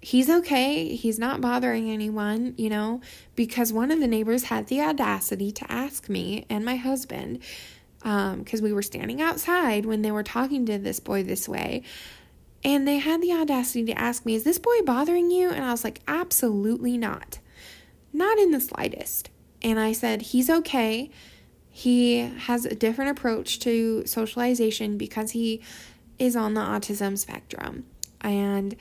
he's 0.00 0.28
okay. 0.28 0.94
He's 0.96 1.18
not 1.18 1.40
bothering 1.40 1.90
anyone, 1.90 2.54
you 2.56 2.68
know, 2.68 3.00
because 3.36 3.72
one 3.72 3.90
of 3.90 4.00
the 4.00 4.06
neighbors 4.08 4.44
had 4.44 4.66
the 4.66 4.80
audacity 4.80 5.52
to 5.52 5.70
ask 5.70 6.08
me 6.08 6.46
and 6.50 6.64
my 6.64 6.76
husband, 6.76 7.40
because 7.98 8.60
um, 8.60 8.64
we 8.64 8.72
were 8.72 8.82
standing 8.82 9.22
outside 9.22 9.86
when 9.86 10.02
they 10.02 10.10
were 10.10 10.24
talking 10.24 10.66
to 10.66 10.78
this 10.78 11.00
boy 11.00 11.22
this 11.22 11.48
way. 11.48 11.82
And 12.64 12.86
they 12.86 12.98
had 12.98 13.20
the 13.20 13.32
audacity 13.32 13.84
to 13.86 13.98
ask 13.98 14.24
me, 14.24 14.34
Is 14.34 14.44
this 14.44 14.58
boy 14.58 14.82
bothering 14.84 15.30
you? 15.30 15.50
And 15.50 15.64
I 15.64 15.70
was 15.70 15.84
like, 15.84 16.00
Absolutely 16.06 16.96
not. 16.96 17.38
Not 18.12 18.38
in 18.38 18.50
the 18.50 18.60
slightest. 18.60 19.30
And 19.62 19.78
I 19.78 19.92
said, 19.92 20.22
He's 20.22 20.50
okay. 20.50 21.10
He 21.70 22.18
has 22.18 22.66
a 22.66 22.74
different 22.74 23.12
approach 23.12 23.58
to 23.60 24.04
socialization 24.06 24.98
because 24.98 25.30
he 25.30 25.62
is 26.18 26.36
on 26.36 26.54
the 26.54 26.60
autism 26.60 27.16
spectrum. 27.16 27.86
And 28.20 28.76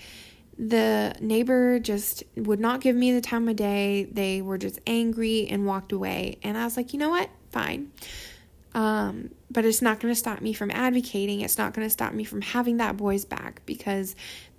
the 0.57 1.15
neighbor 1.19 1.79
just 1.79 2.23
would 2.35 2.59
not 2.59 2.81
give 2.81 2.95
me 2.95 3.13
the 3.13 3.21
time 3.21 3.47
of 3.47 3.55
day. 3.55 4.07
They 4.11 4.41
were 4.41 4.57
just 4.57 4.79
angry 4.85 5.47
and 5.47 5.65
walked 5.65 5.91
away. 5.91 6.37
And 6.43 6.57
I 6.57 6.65
was 6.65 6.77
like, 6.77 6.93
you 6.93 6.99
know 6.99 7.09
what? 7.09 7.29
Fine. 7.51 7.91
Um, 8.73 9.31
but 9.49 9.65
it's 9.65 9.81
not 9.81 9.99
going 9.99 10.13
to 10.13 10.19
stop 10.19 10.41
me 10.41 10.53
from 10.53 10.69
advocating. 10.71 11.41
It's 11.41 11.57
not 11.57 11.73
going 11.73 11.85
to 11.85 11.89
stop 11.89 12.13
me 12.13 12.23
from 12.23 12.41
having 12.41 12.77
that 12.77 12.97
boy's 12.97 13.25
back 13.25 13.61
because 13.65 14.15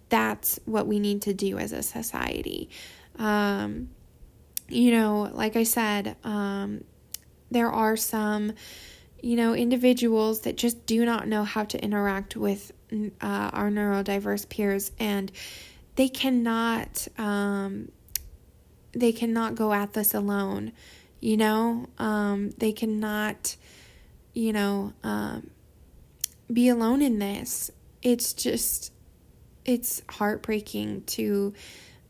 that's 0.08 0.58
what 0.64 0.86
we 0.86 0.98
need 0.98 1.22
to 1.22 1.34
do 1.34 1.58
as 1.58 1.72
a 1.72 1.82
society. 1.82 2.68
Um, 3.18 3.90
you 4.72 4.92
know, 4.92 5.30
like 5.32 5.56
I 5.56 5.64
said, 5.64 6.16
um, 6.24 6.84
there 7.50 7.70
are 7.70 7.96
some, 7.96 8.52
you 9.22 9.36
know, 9.36 9.54
individuals 9.54 10.40
that 10.40 10.56
just 10.56 10.86
do 10.86 11.04
not 11.04 11.28
know 11.28 11.44
how 11.44 11.64
to 11.64 11.82
interact 11.82 12.36
with 12.36 12.72
uh, 12.92 13.50
our 13.52 13.70
neurodiverse 13.70 14.48
peers, 14.48 14.90
and 14.98 15.30
they 15.96 16.08
cannot, 16.08 17.06
um, 17.18 17.90
they 18.92 19.12
cannot 19.12 19.54
go 19.54 19.72
at 19.72 19.92
this 19.92 20.14
alone. 20.14 20.72
You 21.20 21.36
know, 21.36 21.86
um, 21.98 22.50
they 22.58 22.72
cannot, 22.72 23.56
you 24.32 24.52
know, 24.52 24.92
um, 25.04 25.50
be 26.52 26.68
alone 26.68 27.00
in 27.00 27.18
this. 27.18 27.70
It's 28.02 28.32
just, 28.32 28.92
it's 29.64 30.02
heartbreaking 30.08 31.02
to 31.02 31.54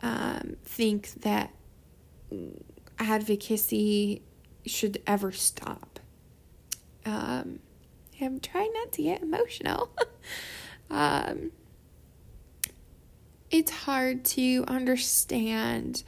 um, 0.03 0.57
think 0.64 1.11
that 1.20 1.51
advocacy 2.99 4.23
should 4.66 5.03
ever 5.07 5.33
stop. 5.33 5.99
Um, 7.05 7.61
I'm 8.21 8.40
trying 8.40 8.73
not 8.73 8.92
to 8.92 9.03
get 9.03 9.23
emotional. 9.23 9.90
um, 10.90 11.51
it's 13.51 13.71
hard 13.71 14.25
to 14.25 14.64
understand 14.68 16.05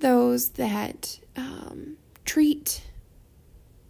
those 0.00 0.50
that 0.50 1.20
um, 1.36 1.96
treat 2.24 2.82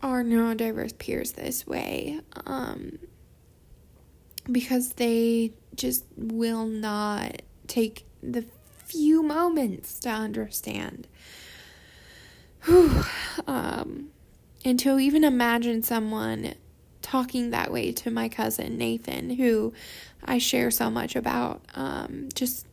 our 0.02 0.22
neurodiverse 0.22 0.96
peers 0.98 1.32
this 1.32 1.66
way 1.66 2.20
um, 2.46 2.98
because 4.50 4.92
they 4.94 5.52
just 5.74 6.04
will 6.16 6.66
not 6.66 7.42
take 7.66 8.04
the 8.22 8.44
few 8.88 9.22
moments 9.22 10.00
to 10.00 10.08
understand. 10.08 11.06
Whew. 12.64 13.04
Um, 13.46 14.08
and 14.64 14.78
to 14.80 14.98
even 14.98 15.24
imagine 15.24 15.82
someone 15.82 16.54
talking 17.02 17.50
that 17.50 17.70
way 17.70 17.92
to 17.92 18.10
my 18.10 18.28
cousin 18.28 18.76
Nathan, 18.78 19.30
who 19.30 19.72
I 20.24 20.38
share 20.38 20.70
so 20.70 20.90
much 20.90 21.14
about, 21.14 21.62
um, 21.74 22.28
just 22.34 22.66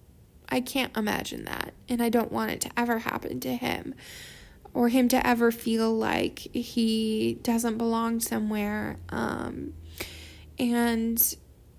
I 0.50 0.62
can't 0.62 0.96
imagine 0.96 1.46
that. 1.46 1.74
And 1.90 2.02
I 2.02 2.10
don't 2.10 2.32
want 2.32 2.52
it 2.52 2.62
to 2.62 2.72
ever 2.78 3.00
happen 3.00 3.40
to 3.42 3.56
him 3.56 3.94
or 4.74 4.90
him 4.90 5.08
to 5.10 5.26
ever 5.26 5.52
feel 5.52 5.94
like 5.94 6.40
he 6.40 7.40
doesn't 7.44 7.78
belong 7.78 8.20
somewhere. 8.20 8.98
Um, 9.10 9.74
and, 10.58 11.36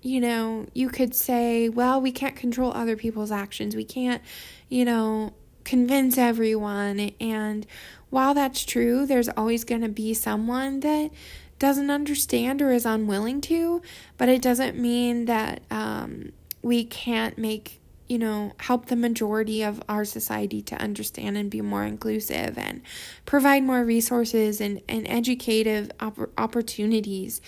you 0.07 0.21
know, 0.21 0.65
you 0.73 0.87
could 0.87 1.13
say, 1.13 1.67
well, 1.67 1.99
we 1.99 2.13
can't 2.13 2.35
control 2.35 2.71
other 2.71 2.95
people's 2.95 3.31
actions. 3.31 3.75
We 3.75 3.83
can't, 3.83 4.21
you 4.69 4.85
know, 4.85 5.33
convince 5.65 6.17
everyone. 6.17 7.11
And 7.19 7.67
while 8.09 8.33
that's 8.33 8.63
true, 8.63 9.05
there's 9.05 9.27
always 9.27 9.65
going 9.65 9.81
to 9.81 9.89
be 9.89 10.13
someone 10.13 10.79
that 10.79 11.11
doesn't 11.59 11.91
understand 11.91 12.61
or 12.61 12.71
is 12.71 12.85
unwilling 12.85 13.41
to, 13.41 13.81
but 14.17 14.29
it 14.29 14.41
doesn't 14.41 14.79
mean 14.79 15.25
that 15.25 15.61
um, 15.69 16.31
we 16.61 16.85
can't 16.85 17.37
make 17.37 17.81
you 18.07 18.17
know, 18.17 18.53
help 18.57 18.85
the 18.85 18.95
majority 18.95 19.63
of 19.63 19.83
our 19.89 20.05
society 20.05 20.61
to 20.61 20.75
understand 20.81 21.35
and 21.35 21.51
be 21.51 21.59
more 21.59 21.83
inclusive 21.83 22.57
and 22.57 22.81
provide 23.25 23.61
more 23.61 23.83
resources 23.83 24.61
and, 24.61 24.81
and 24.87 25.05
educative 25.09 25.91
op- 25.99 26.31
opportunities. 26.37 27.41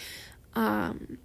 Um, 0.55 1.17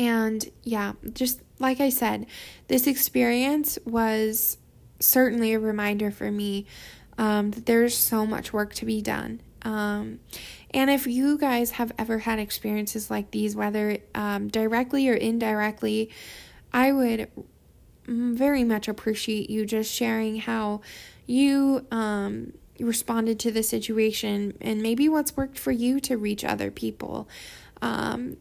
and 0.00 0.50
yeah, 0.62 0.94
just 1.12 1.42
like 1.58 1.78
I 1.78 1.90
said, 1.90 2.24
this 2.68 2.86
experience 2.86 3.78
was 3.84 4.56
certainly 4.98 5.52
a 5.52 5.58
reminder 5.58 6.10
for 6.10 6.30
me 6.30 6.64
um, 7.18 7.50
that 7.50 7.66
there's 7.66 7.94
so 7.94 8.24
much 8.24 8.50
work 8.50 8.72
to 8.74 8.86
be 8.86 9.02
done. 9.02 9.42
Um, 9.60 10.20
and 10.70 10.88
if 10.88 11.06
you 11.06 11.36
guys 11.36 11.72
have 11.72 11.92
ever 11.98 12.20
had 12.20 12.38
experiences 12.38 13.10
like 13.10 13.30
these, 13.30 13.54
whether 13.54 13.98
um, 14.14 14.48
directly 14.48 15.06
or 15.06 15.12
indirectly, 15.12 16.08
I 16.72 16.92
would 16.92 17.28
very 18.06 18.64
much 18.64 18.88
appreciate 18.88 19.50
you 19.50 19.66
just 19.66 19.92
sharing 19.92 20.38
how 20.38 20.80
you 21.26 21.86
um, 21.90 22.54
responded 22.78 23.38
to 23.40 23.50
the 23.50 23.62
situation 23.62 24.54
and 24.62 24.80
maybe 24.80 25.10
what's 25.10 25.36
worked 25.36 25.58
for 25.58 25.72
you 25.72 26.00
to 26.00 26.16
reach 26.16 26.42
other 26.42 26.70
people. 26.70 27.28
Um, 27.82 28.38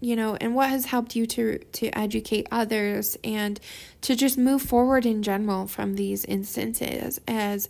you 0.00 0.14
know, 0.14 0.36
and 0.40 0.54
what 0.54 0.70
has 0.70 0.86
helped 0.86 1.16
you 1.16 1.26
to 1.26 1.58
to 1.58 1.88
educate 1.98 2.46
others 2.50 3.18
and 3.24 3.58
to 4.02 4.14
just 4.14 4.38
move 4.38 4.62
forward 4.62 5.04
in 5.04 5.22
general 5.22 5.66
from 5.66 5.94
these 5.94 6.24
instances. 6.24 7.20
As 7.26 7.68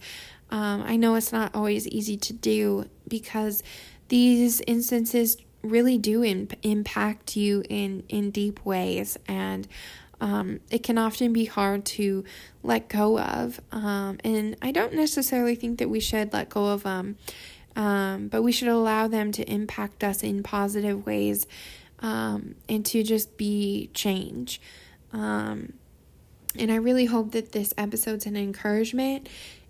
um, 0.50 0.82
I 0.82 0.96
know 0.96 1.14
it's 1.14 1.32
not 1.32 1.54
always 1.54 1.86
easy 1.88 2.16
to 2.16 2.32
do 2.32 2.88
because 3.06 3.62
these 4.08 4.60
instances 4.66 5.36
really 5.62 5.98
do 5.98 6.22
imp- 6.22 6.54
impact 6.62 7.36
you 7.36 7.62
in 7.68 8.04
in 8.08 8.30
deep 8.30 8.64
ways 8.64 9.18
and 9.26 9.66
um, 10.20 10.60
it 10.70 10.82
can 10.82 10.98
often 10.98 11.32
be 11.32 11.44
hard 11.44 11.84
to 11.84 12.24
let 12.62 12.88
go 12.88 13.18
of. 13.18 13.60
Um, 13.70 14.18
and 14.24 14.56
I 14.60 14.72
don't 14.72 14.94
necessarily 14.94 15.54
think 15.54 15.78
that 15.78 15.88
we 15.88 16.00
should 16.00 16.32
let 16.32 16.48
go 16.48 16.66
of 16.66 16.82
them, 16.82 17.16
um, 17.76 18.28
but 18.28 18.42
we 18.42 18.52
should 18.52 18.68
allow 18.68 19.06
them 19.06 19.30
to 19.32 19.48
impact 19.48 20.02
us 20.02 20.22
in 20.22 20.42
positive 20.42 21.06
ways 21.06 21.46
um, 22.00 22.54
and 22.68 22.84
to 22.86 23.02
just 23.02 23.36
be 23.36 23.90
change. 23.94 24.60
Um, 25.12 25.74
and 26.58 26.72
I 26.72 26.76
really 26.76 27.06
hope 27.06 27.32
that 27.32 27.52
this 27.52 27.72
episode's 27.76 28.26
an 28.26 28.36
encouragement 28.36 29.28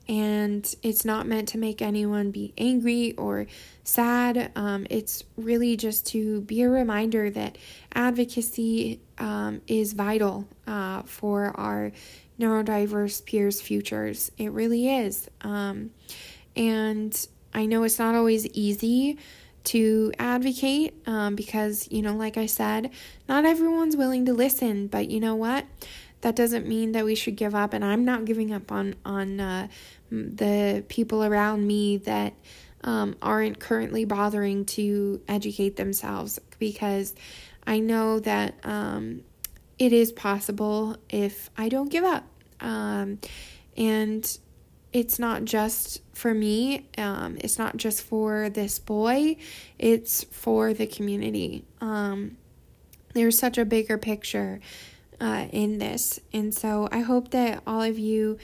and 0.09 0.75
it's 0.83 1.05
not 1.05 1.27
meant 1.27 1.49
to 1.49 1.59
make 1.59 1.83
anyone 1.83 2.31
be 2.31 2.55
angry 2.57 3.13
or 3.19 3.47
sad. 3.85 4.51
Um, 4.57 4.87
it's 4.89 5.23
really 5.37 5.77
just 5.77 6.07
to 6.09 6.41
be 6.43 6.63
a 6.63 6.69
reminder 6.69 7.29
that 7.31 7.59
advocacy 7.93 9.01
um, 9.19 9.61
is 9.67 9.93
vital 9.93 10.49
uh, 10.67 11.03
for 11.03 11.53
our 11.61 11.93
neurodiverse 12.41 13.25
peers' 13.27 13.61
futures. 13.61 14.33
It 14.39 14.51
really 14.53 14.89
is. 14.89 15.29
Um, 15.43 15.91
and 16.57 17.29
I 17.53 17.67
know 17.67 17.83
it's 17.83 17.99
not 17.99 18.15
always 18.15 18.47
easy 18.49 19.19
to 19.65 20.13
advocate 20.19 20.95
um, 21.07 21.35
because, 21.35 21.89
you 21.91 22.03
know, 22.03 22.15
like 22.15 22.37
I 22.37 22.47
said, 22.47 22.91
not 23.29 23.45
everyone's 23.45 23.97
willing 23.97 24.27
to 24.27 24.33
listen, 24.33 24.87
but 24.87 25.11
you 25.11 25.21
know 25.21 25.35
what? 25.35 25.67
That 26.21 26.35
doesn't 26.35 26.67
mean 26.67 26.93
that 26.93 27.05
we 27.05 27.15
should 27.15 27.37
give 27.37 27.55
up, 27.55 27.73
and 27.73 27.85
I'm 27.85 28.05
not 28.05 28.25
giving 28.25 28.53
up 28.53 28.73
on 28.73 28.97
on 29.05 29.39
uh, 29.39 29.69
the 30.11 30.85
people 30.89 31.23
around 31.23 31.67
me 31.67 31.99
that 31.99 32.35
um, 32.83 33.17
aren't 33.23 33.61
currently 33.61 34.05
bothering 34.05 34.65
to 34.65 35.21
educate 35.29 35.77
themselves 35.77 36.41
because 36.59 37.15
I 37.67 37.81
know 37.81 38.19
that 38.21 38.55
um, 38.65 39.23
it 39.79 39.93
is 39.93 40.11
possible 40.11 40.97
if 41.09 41.51
I 41.57 41.69
don't 41.69 41.89
give 41.89 42.05
up. 42.05 42.25
Um, 42.61 43.19
and 43.77 44.39
it's 44.93 45.19
not 45.19 45.45
just 45.45 46.01
for 46.15 46.33
me, 46.33 46.87
um, 46.97 47.37
it's 47.41 47.59
not 47.59 47.77
just 47.77 48.03
for 48.03 48.49
this 48.49 48.79
boy, 48.79 49.37
it's 49.79 50.25
for 50.25 50.73
the 50.73 50.87
community. 50.87 51.65
Um, 51.81 52.37
there's 53.15 53.39
such 53.39 53.59
a 53.59 53.65
bigger 53.65 53.99
picture 53.99 54.61
uh, 55.21 55.47
in 55.53 55.79
this. 55.79 56.21
And 56.33 56.55
so 56.55 56.89
I 56.91 57.01
hope 57.01 57.31
that 57.31 57.63
all 57.67 57.83
of 57.83 57.99
you 57.99 58.39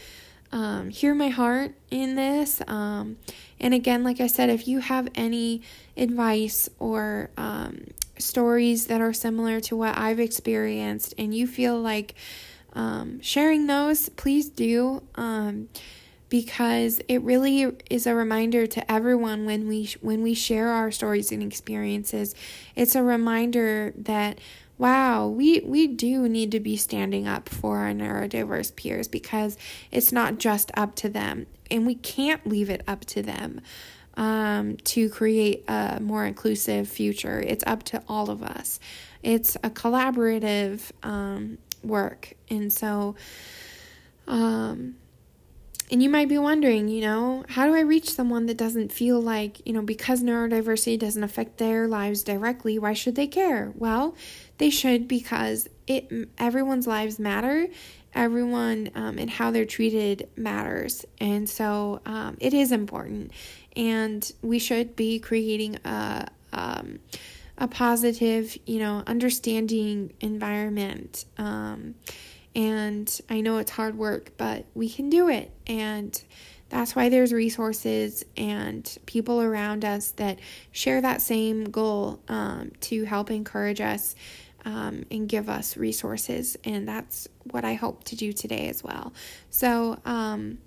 um, 0.52 0.90
hear 0.90 1.14
my 1.14 1.28
heart 1.28 1.74
in 1.90 2.14
this. 2.14 2.62
Um, 2.68 3.16
and 3.58 3.74
again, 3.74 4.04
like 4.04 4.20
I 4.20 4.26
said, 4.26 4.50
if 4.50 4.68
you 4.68 4.78
have 4.80 5.08
any 5.14 5.62
advice 5.96 6.68
or 6.78 7.30
um, 7.36 7.86
stories 8.18 8.86
that 8.86 9.00
are 9.00 9.12
similar 9.12 9.60
to 9.60 9.76
what 9.76 9.96
I've 9.98 10.20
experienced 10.20 11.14
and 11.18 11.34
you 11.34 11.46
feel 11.46 11.80
like 11.80 12.14
um, 12.72 13.20
sharing 13.20 13.66
those, 13.66 14.08
please 14.10 14.48
do. 14.48 15.02
Because 16.28 17.00
it 17.06 17.22
really 17.22 17.76
is 17.90 18.06
a 18.06 18.14
reminder 18.14 18.66
to 18.66 18.90
everyone 18.90 19.44
when 19.44 19.68
we 19.68 19.94
when 20.00 20.22
we 20.22 20.34
share 20.34 20.68
our 20.68 20.90
stories 20.90 21.30
and 21.30 21.42
experiences 21.42 22.34
it's 22.74 22.94
a 22.96 23.02
reminder 23.02 23.92
that 23.96 24.38
wow, 24.78 25.26
we, 25.28 25.60
we 25.60 25.86
do 25.86 26.28
need 26.28 26.50
to 26.52 26.60
be 26.60 26.76
standing 26.76 27.28
up 27.28 27.48
for 27.48 27.78
our 27.78 27.92
neurodiverse 27.92 28.74
peers 28.74 29.08
because 29.08 29.56
it's 29.90 30.12
not 30.12 30.38
just 30.38 30.70
up 30.74 30.94
to 30.96 31.08
them. 31.08 31.46
And 31.70 31.86
we 31.86 31.94
can't 31.94 32.46
leave 32.46 32.70
it 32.70 32.82
up 32.86 33.04
to 33.06 33.22
them 33.22 33.60
um, 34.16 34.76
to 34.78 35.08
create 35.08 35.64
a 35.68 36.00
more 36.00 36.24
inclusive 36.24 36.88
future. 36.88 37.40
It's 37.40 37.64
up 37.66 37.84
to 37.84 38.02
all 38.08 38.30
of 38.30 38.42
us. 38.42 38.80
It's 39.22 39.56
a 39.56 39.70
collaborative 39.70 40.90
um, 41.02 41.58
work. 41.82 42.34
And 42.50 42.72
so, 42.72 43.14
um, 44.26 44.96
and 45.94 46.02
you 46.02 46.10
might 46.10 46.28
be 46.28 46.38
wondering, 46.38 46.88
you 46.88 47.02
know, 47.02 47.44
how 47.50 47.66
do 47.66 47.74
I 47.76 47.82
reach 47.82 48.10
someone 48.10 48.46
that 48.46 48.56
doesn't 48.56 48.90
feel 48.90 49.20
like, 49.20 49.64
you 49.64 49.72
know, 49.72 49.80
because 49.80 50.24
neurodiversity 50.24 50.98
doesn't 50.98 51.22
affect 51.22 51.58
their 51.58 51.86
lives 51.86 52.24
directly, 52.24 52.80
why 52.80 52.94
should 52.94 53.14
they 53.14 53.28
care? 53.28 53.72
Well, 53.76 54.16
they 54.58 54.70
should 54.70 55.06
because 55.06 55.68
it 55.86 56.10
everyone's 56.36 56.88
lives 56.88 57.20
matter. 57.20 57.68
Everyone 58.12 58.90
um, 58.96 59.18
and 59.18 59.30
how 59.30 59.52
they're 59.52 59.64
treated 59.64 60.28
matters, 60.34 61.04
and 61.20 61.48
so 61.48 62.00
um, 62.04 62.38
it 62.40 62.54
is 62.54 62.72
important. 62.72 63.30
And 63.76 64.28
we 64.42 64.58
should 64.58 64.96
be 64.96 65.20
creating 65.20 65.76
a 65.84 66.26
um, 66.52 66.98
a 67.56 67.68
positive, 67.68 68.58
you 68.66 68.80
know, 68.80 69.04
understanding 69.06 70.12
environment. 70.20 71.24
Um, 71.38 71.94
and 72.54 73.20
I 73.28 73.40
know 73.40 73.58
it's 73.58 73.70
hard 73.70 73.96
work, 73.96 74.32
but 74.36 74.64
we 74.74 74.88
can 74.88 75.10
do 75.10 75.28
it. 75.28 75.50
And 75.66 76.20
that's 76.68 76.96
why 76.96 77.08
there's 77.08 77.32
resources 77.32 78.24
and 78.36 78.98
people 79.06 79.40
around 79.40 79.84
us 79.84 80.10
that 80.12 80.38
share 80.72 81.00
that 81.00 81.20
same 81.20 81.64
goal 81.64 82.20
um, 82.28 82.72
to 82.82 83.04
help 83.04 83.30
encourage 83.30 83.80
us 83.80 84.14
um, 84.64 85.04
and 85.10 85.28
give 85.28 85.48
us 85.48 85.76
resources. 85.76 86.56
And 86.64 86.88
that's 86.88 87.28
what 87.50 87.64
I 87.64 87.74
hope 87.74 88.04
to 88.04 88.16
do 88.16 88.32
today 88.32 88.68
as 88.68 88.82
well. 88.82 89.12
So, 89.50 89.98
um, 90.04 90.58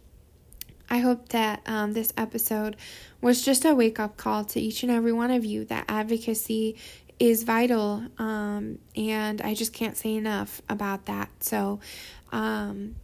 I 0.90 1.00
hope 1.00 1.30
that 1.30 1.62
um, 1.66 1.92
this 1.92 2.14
episode 2.16 2.78
was 3.20 3.44
just 3.44 3.66
a 3.66 3.76
wake 3.76 4.00
up 4.00 4.16
call 4.16 4.46
to 4.46 4.60
each 4.62 4.84
and 4.84 4.92
every 4.92 5.12
one 5.12 5.32
of 5.32 5.44
you 5.44 5.66
that 5.66 5.84
advocacy 5.90 6.78
is 7.20 7.44
vital. 7.44 8.04
Um, 8.18 8.80
and 8.96 9.42
I 9.42 9.54
just 9.54 9.74
can't 9.74 9.98
say 9.98 10.16
enough 10.16 10.62
about 10.70 11.06
that. 11.06 11.30
So, 11.44 11.80
um, 12.32 12.96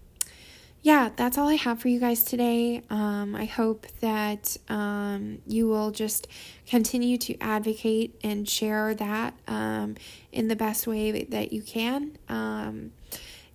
yeah, 0.82 1.10
that's 1.16 1.38
all 1.38 1.48
I 1.48 1.56
have 1.56 1.80
for 1.80 1.88
you 1.88 2.00
guys 2.00 2.24
today. 2.24 2.84
Um, 2.90 3.36
I 3.36 3.46
hope 3.46 3.88
that 4.02 4.58
um, 4.68 5.40
you 5.48 5.68
will 5.68 5.92
just 5.92 6.28
continue 6.68 7.18
to 7.20 7.38
advocate 7.40 8.20
and 8.22 8.48
share 8.48 8.94
that 8.96 9.34
um, 9.48 9.96
in 10.34 10.50
the 10.50 10.58
best 10.58 10.86
way 10.86 11.24
that 11.24 11.54
you 11.54 11.62
can. 11.62 12.18
Um, 12.28 12.92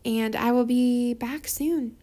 and 0.06 0.34
I 0.34 0.52
will 0.52 0.64
be 0.64 1.12
back 1.12 1.46
soon. 1.48 1.96